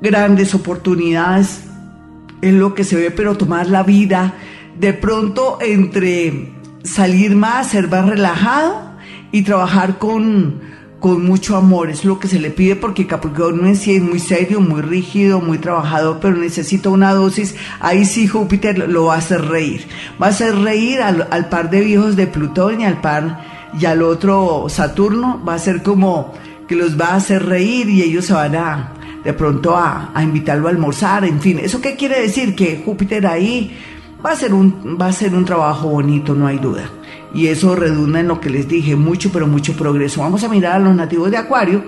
grandes 0.00 0.54
oportunidades. 0.54 1.64
Es 2.40 2.54
lo 2.54 2.74
que 2.74 2.84
se 2.84 2.96
ve, 2.96 3.10
pero 3.10 3.36
tomar 3.36 3.68
la 3.68 3.82
vida 3.82 4.34
de 4.78 4.92
pronto 4.92 5.58
entre 5.60 6.52
salir 6.84 7.34
más, 7.34 7.68
ser 7.68 7.88
más 7.88 8.06
relajado 8.06 8.92
y 9.32 9.42
trabajar 9.42 9.98
con, 9.98 10.60
con 11.00 11.24
mucho 11.24 11.56
amor. 11.56 11.90
Es 11.90 12.04
lo 12.04 12.18
que 12.18 12.28
se 12.28 12.38
le 12.38 12.50
pide 12.50 12.76
porque 12.76 13.06
Capricornio 13.06 13.66
en 13.66 13.76
sí 13.76 13.96
es 13.96 14.02
muy 14.02 14.18
serio, 14.18 14.60
muy 14.60 14.82
rígido, 14.82 15.40
muy 15.40 15.58
trabajador, 15.58 16.18
pero 16.20 16.36
necesita 16.36 16.90
una 16.90 17.12
dosis. 17.14 17.54
Ahí 17.80 18.04
sí 18.04 18.26
Júpiter 18.26 18.88
lo 18.88 19.06
va 19.06 19.14
a 19.14 19.18
hacer 19.18 19.44
reír. 19.46 19.86
Va 20.20 20.26
a 20.26 20.30
hacer 20.30 20.56
reír 20.56 21.00
al, 21.00 21.48
par 21.48 21.70
de 21.70 21.80
viejos 21.80 22.16
de 22.16 22.26
Plutón 22.26 22.80
y 22.80 22.84
al 22.84 23.00
par 23.00 23.44
y 23.78 23.86
al 23.86 24.02
otro 24.02 24.66
Saturno. 24.68 25.42
Va 25.46 25.54
a 25.54 25.58
ser 25.58 25.82
como 25.82 26.34
que 26.66 26.74
los 26.74 27.00
va 27.00 27.08
a 27.08 27.16
hacer 27.16 27.46
reír 27.46 27.88
y 27.88 28.02
ellos 28.02 28.26
se 28.26 28.34
van 28.34 28.56
a 28.56 28.92
de 29.24 29.32
pronto 29.32 29.76
a, 29.76 30.10
a 30.14 30.22
invitarlo 30.22 30.68
a 30.68 30.70
almorzar. 30.70 31.24
En 31.24 31.40
fin, 31.40 31.58
¿eso 31.58 31.80
qué 31.80 31.96
quiere 31.96 32.20
decir? 32.20 32.54
Que 32.54 32.82
Júpiter 32.84 33.26
ahí 33.26 33.76
Va 34.24 34.32
a 34.32 34.36
ser 34.36 34.52
un, 34.52 34.98
va 35.00 35.06
a 35.06 35.12
ser 35.12 35.32
un 35.32 35.44
trabajo 35.44 35.88
bonito, 35.88 36.34
no 36.34 36.48
hay 36.48 36.58
duda. 36.58 36.90
Y 37.34 37.48
eso 37.48 37.76
redunda 37.76 38.20
en 38.20 38.28
lo 38.28 38.40
que 38.40 38.50
les 38.50 38.68
dije, 38.68 38.96
mucho, 38.96 39.30
pero 39.32 39.46
mucho 39.46 39.74
progreso. 39.74 40.22
Vamos 40.22 40.44
a 40.44 40.48
mirar 40.48 40.76
a 40.76 40.78
los 40.78 40.94
nativos 40.94 41.30
de 41.30 41.36
Acuario, 41.36 41.82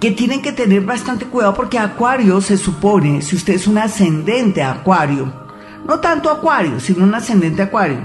que 0.00 0.10
tienen 0.10 0.42
que 0.42 0.52
tener 0.52 0.82
bastante 0.82 1.24
cuidado 1.24 1.54
porque 1.54 1.78
Acuario 1.78 2.40
se 2.40 2.58
supone, 2.58 3.22
si 3.22 3.36
usted 3.36 3.54
es 3.54 3.66
un 3.66 3.78
ascendente 3.78 4.62
Acuario, 4.62 5.32
no 5.86 6.00
tanto 6.00 6.30
Acuario, 6.30 6.80
sino 6.80 7.04
un 7.04 7.14
ascendente 7.14 7.62
Acuario. 7.62 7.98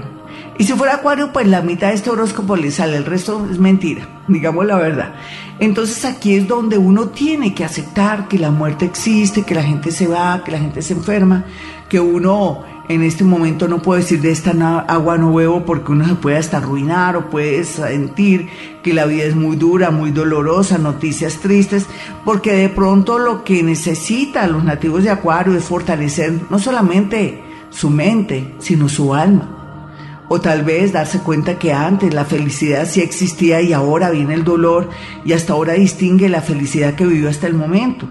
Y 0.56 0.64
si 0.64 0.74
fuera 0.74 0.94
Acuario, 0.94 1.32
pues 1.32 1.46
la 1.46 1.62
mitad 1.62 1.88
de 1.88 1.94
este 1.94 2.10
horóscopo 2.10 2.54
le 2.54 2.70
sale, 2.70 2.96
el 2.96 3.04
resto 3.04 3.46
es 3.50 3.58
mentira, 3.58 4.06
digamos 4.28 4.66
la 4.66 4.76
verdad. 4.76 5.14
Entonces 5.58 6.04
aquí 6.04 6.34
es 6.34 6.46
donde 6.46 6.78
uno 6.78 7.08
tiene 7.08 7.54
que 7.54 7.64
aceptar 7.64 8.28
que 8.28 8.38
la 8.38 8.50
muerte 8.50 8.84
existe, 8.84 9.42
que 9.42 9.54
la 9.54 9.62
gente 9.62 9.90
se 9.90 10.06
va, 10.06 10.42
que 10.44 10.52
la 10.52 10.58
gente 10.58 10.82
se 10.82 10.94
enferma, 10.94 11.44
que 11.88 12.00
uno 12.00 12.64
en 12.90 13.04
este 13.04 13.22
momento 13.22 13.68
no 13.68 13.82
puede 13.82 14.00
decir 14.00 14.20
de 14.20 14.32
esta 14.32 14.50
agua 14.80 15.16
no 15.16 15.32
bebo 15.32 15.64
porque 15.64 15.92
uno 15.92 16.08
se 16.08 16.16
puede 16.16 16.38
hasta 16.38 16.56
arruinar 16.56 17.16
o 17.16 17.30
puede 17.30 17.62
sentir 17.62 18.48
que 18.82 18.92
la 18.92 19.06
vida 19.06 19.22
es 19.22 19.36
muy 19.36 19.54
dura, 19.54 19.92
muy 19.92 20.10
dolorosa, 20.10 20.76
noticias 20.76 21.36
tristes, 21.36 21.86
porque 22.24 22.52
de 22.52 22.68
pronto 22.68 23.20
lo 23.20 23.44
que 23.44 23.62
necesitan 23.62 24.50
los 24.52 24.64
nativos 24.64 25.04
de 25.04 25.10
Acuario 25.10 25.56
es 25.56 25.66
fortalecer 25.66 26.32
no 26.50 26.58
solamente 26.58 27.44
su 27.70 27.90
mente, 27.90 28.56
sino 28.58 28.88
su 28.88 29.14
alma. 29.14 29.86
O 30.26 30.40
tal 30.40 30.64
vez 30.64 30.92
darse 30.92 31.20
cuenta 31.20 31.60
que 31.60 31.72
antes 31.72 32.12
la 32.12 32.24
felicidad 32.24 32.88
sí 32.88 33.02
existía 33.02 33.60
y 33.62 33.72
ahora 33.72 34.10
viene 34.10 34.34
el 34.34 34.42
dolor 34.42 34.90
y 35.24 35.32
hasta 35.32 35.52
ahora 35.52 35.74
distingue 35.74 36.28
la 36.28 36.42
felicidad 36.42 36.94
que 36.94 37.06
vivió 37.06 37.28
hasta 37.28 37.46
el 37.46 37.54
momento. 37.54 38.08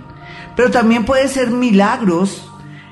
Pero 0.55 0.71
también 0.71 1.03
puede 1.03 1.27
ser 1.27 1.51
milagros 1.51 2.48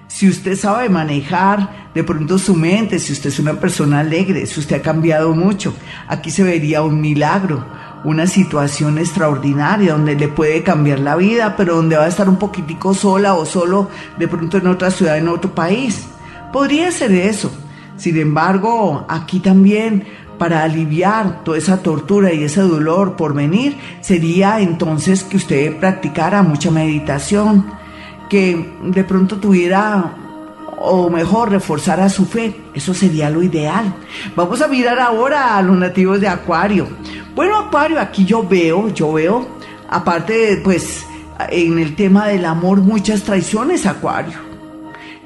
si 0.07 0.27
usted 0.27 0.55
sabe 0.55 0.89
manejar 0.89 1.89
de 1.93 2.03
pronto 2.03 2.37
su 2.37 2.55
mente, 2.55 2.99
si 2.99 3.13
usted 3.13 3.29
es 3.29 3.39
una 3.39 3.59
persona 3.59 3.99
alegre, 3.99 4.45
si 4.45 4.59
usted 4.59 4.77
ha 4.77 4.81
cambiado 4.81 5.33
mucho, 5.33 5.73
aquí 6.07 6.31
se 6.31 6.43
vería 6.43 6.81
un 6.81 7.01
milagro, 7.01 7.65
una 8.03 8.25
situación 8.25 8.97
extraordinaria 8.97 9.93
donde 9.93 10.15
le 10.15 10.27
puede 10.27 10.63
cambiar 10.63 10.99
la 10.99 11.15
vida, 11.15 11.55
pero 11.57 11.75
donde 11.75 11.97
va 11.97 12.05
a 12.05 12.07
estar 12.07 12.29
un 12.29 12.37
poquitico 12.37 12.93
sola 12.93 13.33
o 13.33 13.45
solo 13.45 13.89
de 14.17 14.27
pronto 14.27 14.57
en 14.57 14.67
otra 14.67 14.91
ciudad, 14.91 15.17
en 15.17 15.27
otro 15.27 15.53
país. 15.53 16.07
Podría 16.53 16.91
ser 16.91 17.11
eso. 17.11 17.51
Sin 17.97 18.17
embargo, 18.17 19.05
aquí 19.09 19.39
también 19.39 20.05
para 20.37 20.63
aliviar 20.63 21.43
toda 21.43 21.57
esa 21.57 21.81
tortura 21.81 22.31
y 22.31 22.43
ese 22.43 22.61
dolor 22.61 23.15
por 23.15 23.33
venir, 23.33 23.77
sería 24.01 24.61
entonces 24.61 25.23
que 25.23 25.37
usted 25.37 25.77
practicara 25.77 26.43
mucha 26.43 26.71
meditación, 26.71 27.76
que 28.29 28.77
de 28.83 29.03
pronto 29.03 29.37
tuviera 29.37 30.15
o 30.79 31.09
mejor 31.09 31.51
reforzara 31.51 32.09
su 32.09 32.25
fe. 32.25 32.55
Eso 32.73 32.93
sería 32.93 33.29
lo 33.29 33.41
ideal. 33.41 33.93
Vamos 34.35 34.61
a 34.61 34.67
mirar 34.67 34.99
ahora 34.99 35.57
a 35.57 35.61
los 35.61 35.77
nativos 35.77 36.21
de 36.21 36.27
Acuario. 36.27 36.87
Bueno, 37.35 37.57
Acuario, 37.57 37.99
aquí 37.99 38.25
yo 38.25 38.47
veo, 38.47 38.89
yo 38.89 39.13
veo, 39.13 39.47
aparte 39.89 40.61
pues, 40.63 41.05
en 41.49 41.79
el 41.79 41.95
tema 41.95 42.27
del 42.27 42.45
amor, 42.45 42.79
muchas 42.79 43.23
traiciones, 43.23 43.85
Acuario. 43.85 44.39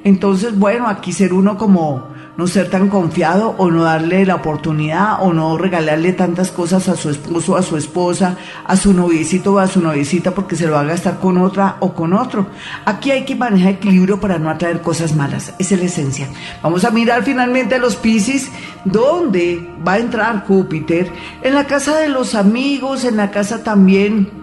Entonces, 0.04 0.58
bueno, 0.58 0.88
aquí 0.88 1.12
ser 1.12 1.32
uno 1.32 1.56
como 1.56 2.11
no 2.36 2.46
ser 2.46 2.70
tan 2.70 2.88
confiado 2.88 3.54
o 3.58 3.70
no 3.70 3.84
darle 3.84 4.24
la 4.24 4.36
oportunidad 4.36 5.22
o 5.22 5.32
no 5.32 5.58
regalarle 5.58 6.12
tantas 6.12 6.50
cosas 6.50 6.88
a 6.88 6.96
su 6.96 7.10
esposo, 7.10 7.56
a 7.56 7.62
su 7.62 7.76
esposa, 7.76 8.36
a 8.64 8.76
su 8.76 8.94
noviecito 8.94 9.54
o 9.54 9.58
a 9.58 9.66
su 9.66 9.80
noviecita 9.80 10.32
porque 10.32 10.56
se 10.56 10.66
lo 10.66 10.72
va 10.72 10.80
a 10.80 10.84
gastar 10.84 11.18
con 11.18 11.38
otra 11.38 11.76
o 11.80 11.94
con 11.94 12.12
otro. 12.12 12.46
Aquí 12.84 13.10
hay 13.10 13.24
que 13.24 13.36
manejar 13.36 13.72
equilibrio 13.72 14.20
para 14.20 14.38
no 14.38 14.50
atraer 14.50 14.80
cosas 14.80 15.14
malas. 15.14 15.54
Esa 15.58 15.74
es 15.74 15.80
la 15.80 15.86
esencia. 15.86 16.28
Vamos 16.62 16.84
a 16.84 16.90
mirar 16.90 17.22
finalmente 17.22 17.74
a 17.74 17.78
los 17.78 17.96
Pisces, 17.96 18.50
¿dónde 18.84 19.68
va 19.86 19.94
a 19.94 19.98
entrar 19.98 20.46
Júpiter? 20.46 21.12
En 21.42 21.54
la 21.54 21.66
casa 21.66 21.98
de 21.98 22.08
los 22.08 22.34
amigos, 22.34 23.04
en 23.04 23.16
la 23.16 23.30
casa 23.30 23.62
también 23.62 24.41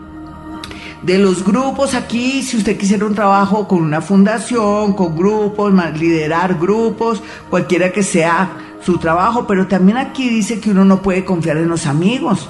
de 1.01 1.17
los 1.17 1.45
grupos 1.45 1.95
aquí, 1.95 2.43
si 2.43 2.57
usted 2.57 2.77
quisiera 2.77 3.05
un 3.05 3.15
trabajo 3.15 3.67
con 3.67 3.81
una 3.81 4.01
fundación, 4.01 4.93
con 4.93 5.15
grupos, 5.15 5.73
liderar 5.97 6.59
grupos, 6.59 7.23
cualquiera 7.49 7.91
que 7.91 8.03
sea 8.03 8.77
su 8.81 8.97
trabajo, 8.97 9.47
pero 9.47 9.67
también 9.67 9.97
aquí 9.97 10.29
dice 10.29 10.59
que 10.59 10.71
uno 10.71 10.85
no 10.85 11.01
puede 11.01 11.23
confiar 11.23 11.57
en 11.57 11.69
los 11.69 11.85
amigos 11.85 12.49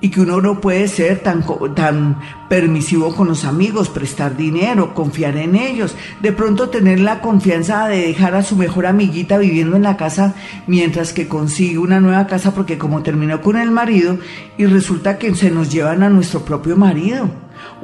y 0.00 0.10
que 0.10 0.20
uno 0.20 0.40
no 0.40 0.60
puede 0.60 0.86
ser 0.86 1.20
tan, 1.20 1.44
tan 1.74 2.20
permisivo 2.48 3.14
con 3.16 3.26
los 3.26 3.44
amigos, 3.44 3.88
prestar 3.88 4.36
dinero, 4.36 4.94
confiar 4.94 5.36
en 5.36 5.56
ellos, 5.56 5.96
de 6.22 6.32
pronto 6.32 6.68
tener 6.68 7.00
la 7.00 7.20
confianza 7.20 7.88
de 7.88 8.06
dejar 8.06 8.34
a 8.34 8.44
su 8.44 8.54
mejor 8.54 8.86
amiguita 8.86 9.38
viviendo 9.38 9.76
en 9.76 9.82
la 9.82 9.96
casa 9.96 10.34
mientras 10.66 11.12
que 11.12 11.26
consigue 11.26 11.78
una 11.78 12.00
nueva 12.00 12.26
casa 12.26 12.54
porque 12.54 12.78
como 12.78 13.02
terminó 13.02 13.40
con 13.40 13.56
el 13.56 13.70
marido 13.70 14.18
y 14.56 14.66
resulta 14.66 15.18
que 15.18 15.34
se 15.34 15.50
nos 15.50 15.72
llevan 15.72 16.02
a 16.02 16.10
nuestro 16.10 16.44
propio 16.44 16.76
marido 16.76 17.28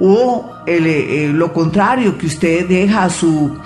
o 0.00 0.50
eh, 0.66 1.30
lo 1.33 1.52
contrario, 1.52 2.18
que 2.18 2.26
usted 2.26 2.66
deja 2.68 3.04
a 3.04 3.11
su, 3.11 3.57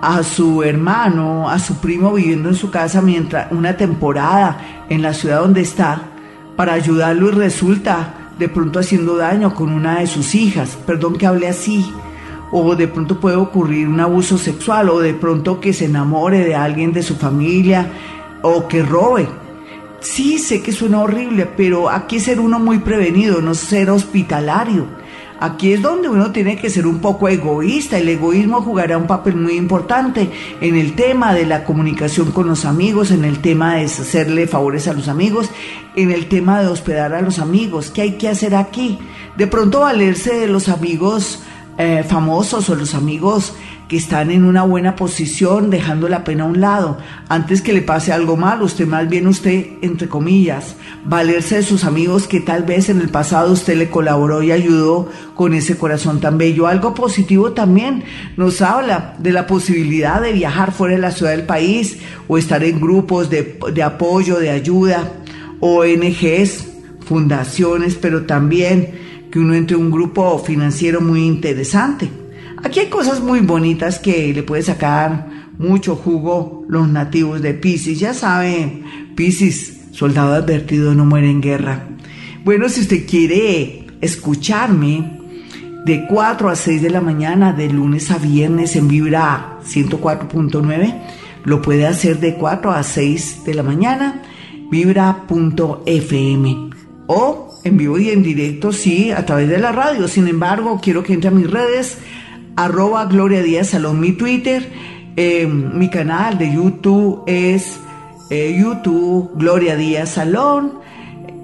a 0.00 0.22
su 0.22 0.62
hermano, 0.62 1.48
a 1.48 1.58
su 1.58 1.76
primo 1.76 2.12
viviendo 2.12 2.48
en 2.48 2.54
su 2.54 2.70
casa 2.70 3.00
mientras 3.00 3.50
una 3.52 3.76
temporada 3.76 4.84
en 4.88 5.02
la 5.02 5.14
ciudad 5.14 5.40
donde 5.40 5.62
está 5.62 6.02
para 6.56 6.72
ayudarlo 6.72 7.28
y 7.28 7.32
resulta 7.32 8.14
de 8.38 8.48
pronto 8.48 8.78
haciendo 8.78 9.16
daño 9.16 9.54
con 9.54 9.72
una 9.72 10.00
de 10.00 10.06
sus 10.06 10.34
hijas. 10.34 10.78
Perdón 10.86 11.16
que 11.16 11.26
hable 11.26 11.48
así. 11.48 11.92
o 12.50 12.74
de 12.74 12.88
pronto 12.88 13.20
puede 13.20 13.36
ocurrir 13.36 13.86
un 13.86 14.00
abuso 14.00 14.38
sexual, 14.38 14.88
o 14.88 15.00
de 15.00 15.12
pronto 15.12 15.60
que 15.60 15.74
se 15.74 15.84
enamore 15.84 16.44
de 16.46 16.54
alguien 16.54 16.94
de 16.94 17.02
su 17.02 17.16
familia, 17.16 17.86
o 18.40 18.66
que 18.66 18.82
robe. 18.82 19.28
Sí, 20.00 20.38
sé 20.38 20.62
que 20.62 20.72
suena 20.72 21.00
horrible, 21.00 21.44
pero 21.44 21.90
aquí 21.90 22.20
ser 22.20 22.40
uno 22.40 22.58
muy 22.58 22.78
prevenido, 22.78 23.42
no 23.42 23.54
ser 23.54 23.90
hospitalario. 23.90 24.86
Aquí 25.40 25.72
es 25.72 25.82
donde 25.82 26.08
uno 26.08 26.32
tiene 26.32 26.56
que 26.56 26.68
ser 26.68 26.86
un 26.86 26.98
poco 26.98 27.28
egoísta. 27.28 27.98
El 27.98 28.08
egoísmo 28.08 28.60
jugará 28.60 28.98
un 28.98 29.06
papel 29.06 29.36
muy 29.36 29.54
importante 29.54 30.30
en 30.60 30.74
el 30.74 30.94
tema 30.94 31.32
de 31.32 31.46
la 31.46 31.64
comunicación 31.64 32.32
con 32.32 32.48
los 32.48 32.64
amigos, 32.64 33.12
en 33.12 33.24
el 33.24 33.40
tema 33.40 33.76
de 33.76 33.84
hacerle 33.84 34.48
favores 34.48 34.88
a 34.88 34.94
los 34.94 35.06
amigos, 35.06 35.50
en 35.94 36.10
el 36.10 36.28
tema 36.28 36.60
de 36.60 36.66
hospedar 36.66 37.14
a 37.14 37.22
los 37.22 37.38
amigos. 37.38 37.90
¿Qué 37.90 38.02
hay 38.02 38.12
que 38.12 38.28
hacer 38.28 38.54
aquí? 38.54 38.98
De 39.36 39.46
pronto 39.46 39.80
valerse 39.80 40.34
de 40.34 40.48
los 40.48 40.68
amigos 40.68 41.40
eh, 41.78 42.02
famosos 42.02 42.68
o 42.70 42.74
los 42.74 42.94
amigos 42.94 43.54
que 43.88 43.96
están 43.96 44.30
en 44.30 44.44
una 44.44 44.64
buena 44.64 44.96
posición, 44.96 45.70
dejando 45.70 46.08
la 46.08 46.24
pena 46.24 46.42
a 46.42 46.46
un 46.46 46.60
lado. 46.60 46.98
Antes 47.28 47.62
que 47.62 47.72
le 47.72 47.82
pase 47.82 48.12
algo 48.12 48.36
mal, 48.36 48.62
usted 48.62 48.86
más 48.86 49.08
bien 49.08 49.26
usted, 49.26 49.64
entre 49.80 50.08
comillas, 50.08 50.74
valerse 51.04 51.56
de 51.56 51.62
sus 51.62 51.84
amigos 51.84 52.26
que 52.26 52.40
tal 52.40 52.64
vez 52.64 52.88
en 52.90 53.00
el 53.00 53.08
pasado 53.08 53.52
usted 53.52 53.76
le 53.76 53.88
colaboró 53.88 54.42
y 54.42 54.50
ayudó 54.50 55.08
con 55.34 55.54
ese 55.54 55.78
corazón 55.78 56.20
tan 56.20 56.36
bello. 56.36 56.66
Algo 56.66 56.94
positivo 56.94 57.52
también 57.52 58.04
nos 58.36 58.60
habla 58.60 59.14
de 59.18 59.32
la 59.32 59.46
posibilidad 59.46 60.20
de 60.20 60.32
viajar 60.32 60.72
fuera 60.72 60.96
de 60.96 61.00
la 61.00 61.12
ciudad 61.12 61.30
del 61.30 61.46
país 61.46 61.98
o 62.26 62.36
estar 62.36 62.62
en 62.64 62.80
grupos 62.80 63.30
de, 63.30 63.58
de 63.72 63.82
apoyo, 63.82 64.38
de 64.38 64.50
ayuda, 64.50 65.12
ONGs, 65.60 66.66
fundaciones, 67.06 67.94
pero 67.94 68.26
también 68.26 69.07
uno 69.38 69.54
entre 69.54 69.76
un 69.76 69.90
grupo 69.90 70.38
financiero 70.38 71.00
muy 71.00 71.24
interesante. 71.24 72.10
Aquí 72.62 72.80
hay 72.80 72.88
cosas 72.88 73.20
muy 73.20 73.40
bonitas 73.40 73.98
que 73.98 74.32
le 74.34 74.42
puede 74.42 74.62
sacar 74.62 75.28
mucho 75.58 75.96
jugo 75.96 76.64
los 76.68 76.88
nativos 76.88 77.42
de 77.42 77.54
Pisces. 77.54 77.98
Ya 77.98 78.14
saben, 78.14 78.84
Pisces, 79.14 79.88
soldado 79.92 80.34
advertido 80.34 80.94
no 80.94 81.04
muere 81.04 81.30
en 81.30 81.40
guerra. 81.40 81.88
Bueno, 82.44 82.68
si 82.68 82.80
usted 82.80 83.06
quiere 83.06 83.86
escucharme 84.00 85.18
de 85.84 86.06
4 86.06 86.48
a 86.48 86.56
6 86.56 86.82
de 86.82 86.90
la 86.90 87.00
mañana, 87.00 87.52
de 87.52 87.68
lunes 87.68 88.10
a 88.10 88.18
viernes 88.18 88.76
en 88.76 88.88
Vibra 88.88 89.58
104.9, 89.64 90.94
lo 91.44 91.62
puede 91.62 91.86
hacer 91.86 92.20
de 92.20 92.34
4 92.34 92.72
a 92.72 92.82
6 92.82 93.44
de 93.44 93.54
la 93.54 93.62
mañana, 93.62 94.22
vibra.fm. 94.70 96.70
O 97.06 97.47
en 97.64 97.76
vivo 97.76 97.98
y 97.98 98.10
en 98.10 98.22
directo, 98.22 98.72
sí, 98.72 99.10
a 99.10 99.26
través 99.26 99.48
de 99.48 99.58
la 99.58 99.72
radio. 99.72 100.08
Sin 100.08 100.28
embargo, 100.28 100.80
quiero 100.82 101.02
que 101.02 101.12
entre 101.12 101.28
a 101.28 101.32
mis 101.32 101.50
redes, 101.50 101.98
arroba 102.56 103.04
Gloria 103.06 103.42
Díaz 103.42 103.70
Salón, 103.70 104.00
mi 104.00 104.12
Twitter, 104.12 104.68
em, 105.16 105.78
mi 105.78 105.90
canal 105.90 106.38
de 106.38 106.52
YouTube 106.52 107.22
es 107.26 107.80
eh, 108.30 108.56
YouTube 108.60 109.30
Gloria 109.34 109.76
Díaz 109.76 110.10
Salón. 110.10 110.78